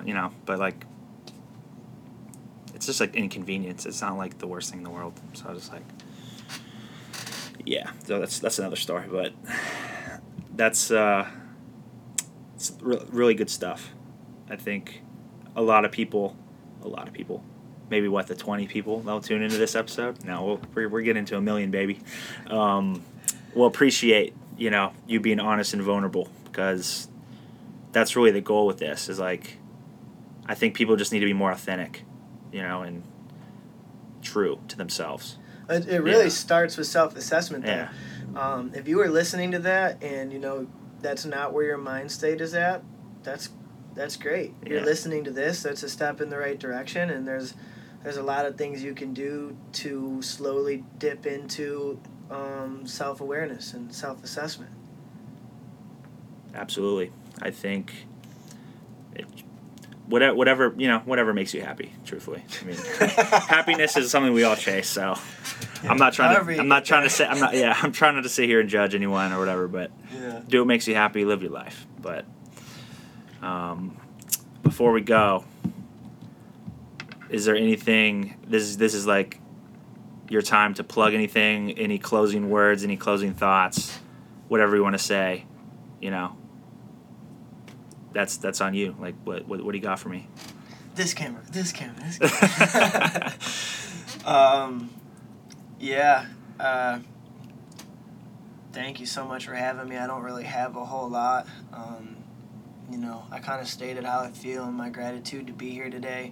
you 0.05 0.13
know, 0.13 0.31
but 0.45 0.57
like, 0.59 0.85
it's 2.73 2.85
just 2.85 2.99
like 2.99 3.15
inconvenience. 3.15 3.85
It's 3.85 4.01
not 4.01 4.17
like 4.17 4.39
the 4.39 4.47
worst 4.47 4.71
thing 4.71 4.79
in 4.79 4.83
the 4.83 4.89
world. 4.89 5.19
So 5.33 5.45
I 5.47 5.51
was 5.51 5.63
just 5.63 5.73
like, 5.73 5.83
yeah. 7.65 7.91
So 8.05 8.19
that's 8.19 8.39
that's 8.39 8.59
another 8.59 8.75
story, 8.75 9.05
but 9.09 9.33
that's 10.55 10.91
uh, 10.91 11.27
it's 12.55 12.71
re- 12.81 13.03
really 13.09 13.33
good 13.33 13.49
stuff. 13.49 13.93
I 14.49 14.55
think 14.55 15.01
a 15.55 15.61
lot 15.61 15.85
of 15.85 15.91
people, 15.91 16.35
a 16.83 16.87
lot 16.87 17.07
of 17.07 17.13
people, 17.13 17.43
maybe 17.89 18.07
what 18.07 18.27
the 18.27 18.35
twenty 18.35 18.67
people 18.67 19.01
that'll 19.01 19.21
tune 19.21 19.41
into 19.41 19.57
this 19.57 19.75
episode. 19.75 20.23
No, 20.25 20.43
we'll, 20.43 20.61
we're 20.73 20.89
we're 20.89 21.01
getting 21.01 21.25
to 21.25 21.37
a 21.37 21.41
million, 21.41 21.71
baby. 21.71 21.99
Um, 22.47 23.03
will 23.55 23.65
appreciate 23.67 24.33
you 24.57 24.69
know 24.69 24.93
you 25.07 25.19
being 25.19 25.39
honest 25.39 25.73
and 25.73 25.81
vulnerable 25.81 26.29
because 26.45 27.07
that's 27.91 28.15
really 28.15 28.31
the 28.31 28.41
goal 28.41 28.65
with 28.67 28.77
this. 28.77 29.09
Is 29.09 29.19
like, 29.19 29.57
I 30.45 30.55
think 30.55 30.75
people 30.75 30.95
just 30.95 31.11
need 31.11 31.19
to 31.19 31.25
be 31.25 31.33
more 31.33 31.51
authentic, 31.51 32.03
you 32.51 32.61
know, 32.61 32.81
and 32.81 33.03
true 34.21 34.59
to 34.67 34.77
themselves. 34.77 35.37
It, 35.69 35.87
it 35.87 35.99
really 36.01 36.23
Yeah. 36.25 36.29
starts 36.29 36.77
with 36.77 36.87
self-assessment. 36.87 37.65
Yeah. 37.65 37.89
Um, 38.35 38.71
if 38.75 38.87
you 38.87 38.97
were 38.97 39.09
listening 39.09 39.51
to 39.51 39.59
that 39.59 40.01
and 40.03 40.31
you 40.31 40.39
know 40.39 40.67
that's 41.01 41.25
not 41.25 41.53
where 41.53 41.65
your 41.65 41.77
mind 41.77 42.11
state 42.11 42.39
is 42.41 42.53
at, 42.53 42.83
that's 43.23 43.49
that's 43.93 44.15
great. 44.15 44.53
yeah. 44.63 44.69
You're 44.69 44.85
listening 44.85 45.25
to 45.25 45.31
this. 45.31 45.63
That's 45.63 45.83
a 45.83 45.89
step 45.89 46.21
in 46.21 46.29
the 46.29 46.37
right 46.37 46.57
direction, 46.57 47.09
and 47.09 47.27
there's 47.27 47.53
there's 48.03 48.17
a 48.17 48.23
lot 48.23 48.45
of 48.45 48.57
things 48.57 48.83
you 48.83 48.93
can 48.95 49.13
do 49.13 49.55
to 49.73 50.21
slowly 50.21 50.83
dip 50.97 51.25
into 51.25 51.99
um, 52.31 52.87
self-awareness 52.87 53.73
and 53.73 53.93
self-assessment. 53.93 54.71
Absolutely. 56.55 57.11
I 57.41 57.51
think 57.51 57.93
it, 59.15 59.25
whatever, 60.07 60.35
whatever, 60.35 60.75
you 60.77 60.87
know, 60.87 60.99
whatever 60.99 61.33
makes 61.33 61.53
you 61.53 61.61
happy, 61.61 61.93
truthfully. 62.05 62.43
I 62.61 62.65
mean, 62.65 62.75
happiness 63.47 63.97
is 63.97 64.11
something 64.11 64.33
we 64.33 64.43
all 64.43 64.55
chase, 64.55 64.89
so 64.89 65.15
I'm 65.83 65.97
not 65.97 66.13
trying 66.13 66.33
However 66.33 66.53
to 66.53 66.59
I'm 66.59 66.67
not 66.67 66.85
trying 66.85 67.01
there. 67.01 67.09
to 67.09 67.15
say 67.15 67.25
I'm 67.25 67.39
not 67.39 67.53
yeah, 67.55 67.77
I'm 67.81 67.91
trying 67.91 68.15
not 68.15 68.23
to 68.23 68.29
sit 68.29 68.47
here 68.47 68.59
and 68.59 68.69
judge 68.69 68.95
anyone 68.95 69.31
or 69.33 69.39
whatever, 69.39 69.67
but 69.67 69.91
Yeah. 70.13 70.41
do 70.47 70.59
what 70.59 70.67
makes 70.67 70.87
you 70.87 70.95
happy, 70.95 71.25
live 71.25 71.41
your 71.41 71.51
life. 71.51 71.85
But 72.01 72.25
um, 73.41 73.97
before 74.63 74.91
we 74.91 75.01
go, 75.01 75.43
is 77.29 77.45
there 77.45 77.55
anything 77.55 78.35
this 78.45 78.63
is 78.63 78.77
this 78.77 78.93
is 78.93 79.07
like 79.07 79.39
your 80.31 80.41
time 80.41 80.73
to 80.73 80.83
plug 80.83 81.13
anything, 81.13 81.77
any 81.77 81.99
closing 81.99 82.49
words, 82.49 82.85
any 82.85 82.95
closing 82.95 83.33
thoughts, 83.33 83.99
whatever 84.47 84.77
you 84.77 84.81
want 84.81 84.93
to 84.93 85.03
say, 85.03 85.43
you 85.99 86.09
know. 86.09 86.37
That's 88.13 88.37
that's 88.37 88.61
on 88.61 88.73
you. 88.73 88.95
Like 88.97 89.15
what 89.25 89.45
what, 89.45 89.61
what 89.61 89.73
do 89.73 89.77
you 89.77 89.83
got 89.83 89.99
for 89.99 90.07
me? 90.07 90.29
This 90.95 91.13
camera. 91.13 91.41
This 91.51 91.73
camera. 91.73 92.01
This 92.01 92.17
camera. 94.25 94.25
um, 94.25 94.89
yeah. 95.79 96.27
Uh, 96.57 96.99
thank 98.71 99.01
you 99.01 99.05
so 99.05 99.25
much 99.25 99.45
for 99.45 99.53
having 99.53 99.89
me. 99.89 99.97
I 99.97 100.07
don't 100.07 100.23
really 100.23 100.45
have 100.45 100.77
a 100.77 100.85
whole 100.85 101.09
lot. 101.09 101.45
Um, 101.73 102.15
you 102.89 102.97
know, 102.97 103.25
I 103.31 103.39
kind 103.39 103.61
of 103.61 103.67
stated 103.67 104.05
how 104.05 104.19
I 104.19 104.31
feel 104.31 104.63
and 104.63 104.75
my 104.75 104.89
gratitude 104.89 105.47
to 105.47 105.53
be 105.53 105.71
here 105.71 105.89
today. 105.89 106.31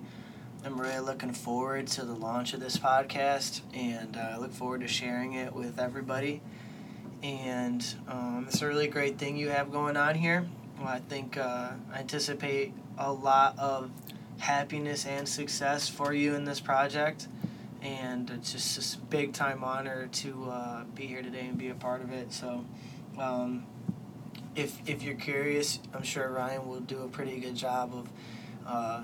I'm 0.65 0.79
really 0.79 0.99
looking 0.99 1.31
forward 1.31 1.87
to 1.87 2.03
the 2.03 2.13
launch 2.13 2.53
of 2.53 2.59
this 2.59 2.75
podcast, 2.75 3.61
and 3.73 4.17
uh, 4.17 4.31
I 4.33 4.37
look 4.37 4.51
forward 4.51 4.81
to 4.81 4.89
sharing 4.89 5.33
it 5.33 5.53
with 5.53 5.79
everybody. 5.79 6.41
And 7.23 7.85
um, 8.09 8.45
it's 8.47 8.61
a 8.61 8.67
really 8.67 8.87
great 8.87 9.17
thing 9.17 9.37
you 9.37 9.49
have 9.49 9.71
going 9.71 9.95
on 9.95 10.15
here. 10.15 10.45
Well, 10.77 10.89
I 10.89 10.99
think 10.99 11.37
uh, 11.37 11.71
I 11.93 11.99
anticipate 11.99 12.73
a 12.97 13.11
lot 13.11 13.57
of 13.57 13.89
happiness 14.39 15.05
and 15.05 15.29
success 15.29 15.87
for 15.87 16.13
you 16.13 16.35
in 16.35 16.43
this 16.43 16.59
project. 16.59 17.29
And 17.81 18.29
it's 18.29 18.51
just 18.51 18.95
a 18.95 18.99
big 18.99 19.31
time 19.31 19.63
honor 19.63 20.07
to 20.07 20.49
uh, 20.49 20.83
be 20.93 21.07
here 21.07 21.21
today 21.21 21.47
and 21.47 21.57
be 21.57 21.69
a 21.69 21.75
part 21.75 22.01
of 22.01 22.11
it. 22.11 22.33
So, 22.33 22.65
um, 23.17 23.65
if 24.57 24.77
if 24.89 25.03
you're 25.03 25.15
curious, 25.15 25.79
I'm 25.93 26.03
sure 26.03 26.29
Ryan 26.29 26.67
will 26.67 26.81
do 26.81 27.03
a 27.03 27.07
pretty 27.07 27.39
good 27.39 27.55
job 27.55 27.93
of 27.93 28.09
uh, 28.67 29.03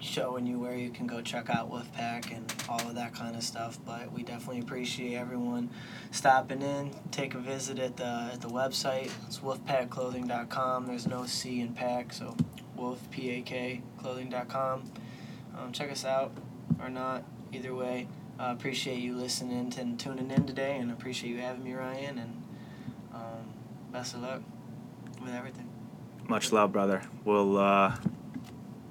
showing 0.00 0.46
you 0.46 0.58
where 0.58 0.74
you 0.74 0.90
can 0.90 1.06
go 1.06 1.20
check 1.20 1.50
out 1.50 1.70
WolfPak 1.70 2.34
and 2.34 2.52
all 2.68 2.80
of 2.80 2.96
that 2.96 3.14
kind 3.14 3.36
of 3.36 3.42
stuff. 3.42 3.78
But 3.84 4.10
we 4.12 4.22
definitely 4.22 4.60
appreciate 4.60 5.16
everyone 5.16 5.68
stopping 6.10 6.62
in. 6.62 6.92
Take 7.10 7.34
a 7.34 7.38
visit 7.38 7.78
at 7.78 7.96
the 7.96 8.30
at 8.32 8.40
the 8.40 8.48
website. 8.48 9.10
It's 9.26 9.40
wolfpakclothing.com. 9.40 10.86
There's 10.86 11.06
no 11.06 11.26
C 11.26 11.60
in 11.60 11.74
pack, 11.74 12.12
so 12.12 12.36
wolfpakclothing.com. 12.78 14.92
Um, 15.58 15.72
check 15.72 15.90
us 15.90 16.04
out 16.04 16.32
or 16.80 16.88
not. 16.88 17.24
Either 17.52 17.74
way, 17.74 18.06
uh, 18.38 18.54
appreciate 18.56 19.00
you 19.00 19.16
listening 19.16 19.74
and 19.78 19.98
tuning 19.98 20.30
in 20.30 20.46
today, 20.46 20.78
and 20.78 20.88
appreciate 20.90 21.30
you 21.30 21.40
having 21.40 21.64
me, 21.64 21.72
Ryan. 21.74 22.18
And 22.18 22.42
um, 23.12 23.52
best 23.92 24.14
of 24.14 24.22
luck 24.22 24.40
with 25.22 25.34
everything. 25.34 25.68
Much 26.28 26.52
love, 26.52 26.72
brother. 26.72 27.02
We'll 27.24 27.58
uh, 27.58 27.96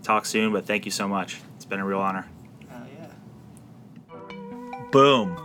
talk 0.03 0.25
soon, 0.25 0.51
but 0.53 0.65
thank 0.65 0.85
you 0.85 0.91
so 0.91 1.07
much. 1.07 1.39
It's 1.55 1.65
been 1.65 1.79
a 1.79 1.85
real 1.85 1.99
honor. 1.99 2.27
Yeah. 2.69 3.11
Boom. 4.91 5.37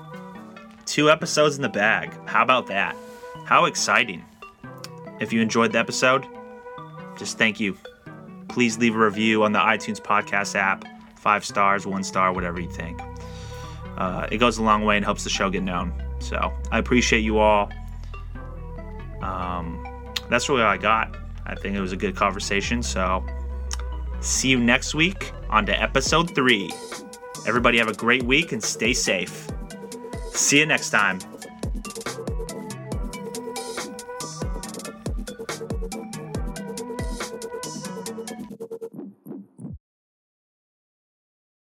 Two 0.86 1.10
episodes 1.10 1.56
in 1.56 1.62
the 1.62 1.68
bag. 1.68 2.12
How 2.26 2.42
about 2.42 2.66
that? 2.68 2.96
How 3.44 3.64
exciting. 3.66 4.24
If 5.20 5.32
you 5.32 5.40
enjoyed 5.40 5.72
the 5.72 5.78
episode, 5.78 6.26
just 7.18 7.38
thank 7.38 7.60
you. 7.60 7.76
Please 8.48 8.78
leave 8.78 8.94
a 8.94 8.98
review 8.98 9.42
on 9.42 9.52
the 9.52 9.58
iTunes 9.58 10.00
podcast 10.00 10.54
app. 10.54 10.84
Five 11.16 11.44
stars, 11.44 11.86
one 11.86 12.04
star, 12.04 12.32
whatever 12.32 12.60
you 12.60 12.70
think. 12.70 13.00
Uh, 13.96 14.26
it 14.30 14.38
goes 14.38 14.58
a 14.58 14.62
long 14.62 14.84
way 14.84 14.96
and 14.96 15.04
helps 15.04 15.24
the 15.24 15.30
show 15.30 15.50
get 15.50 15.62
known. 15.62 15.92
So 16.18 16.52
I 16.70 16.78
appreciate 16.78 17.20
you 17.20 17.38
all. 17.38 17.70
Um, 19.22 19.84
that's 20.28 20.48
really 20.48 20.62
all 20.62 20.68
I 20.68 20.76
got. 20.76 21.16
I 21.46 21.54
think 21.54 21.76
it 21.76 21.80
was 21.80 21.92
a 21.92 21.96
good 21.96 22.16
conversation. 22.16 22.82
So 22.82 23.24
see 24.24 24.48
you 24.48 24.58
next 24.58 24.94
week 24.94 25.32
on 25.50 25.66
to 25.66 25.80
episode 25.80 26.34
three. 26.34 26.70
Everybody 27.46 27.78
have 27.78 27.88
a 27.88 27.94
great 27.94 28.22
week 28.22 28.52
and 28.52 28.62
stay 28.62 28.92
safe. 28.92 29.48
See 30.32 30.58
you 30.58 30.66
next 30.66 30.90
time. 30.90 31.18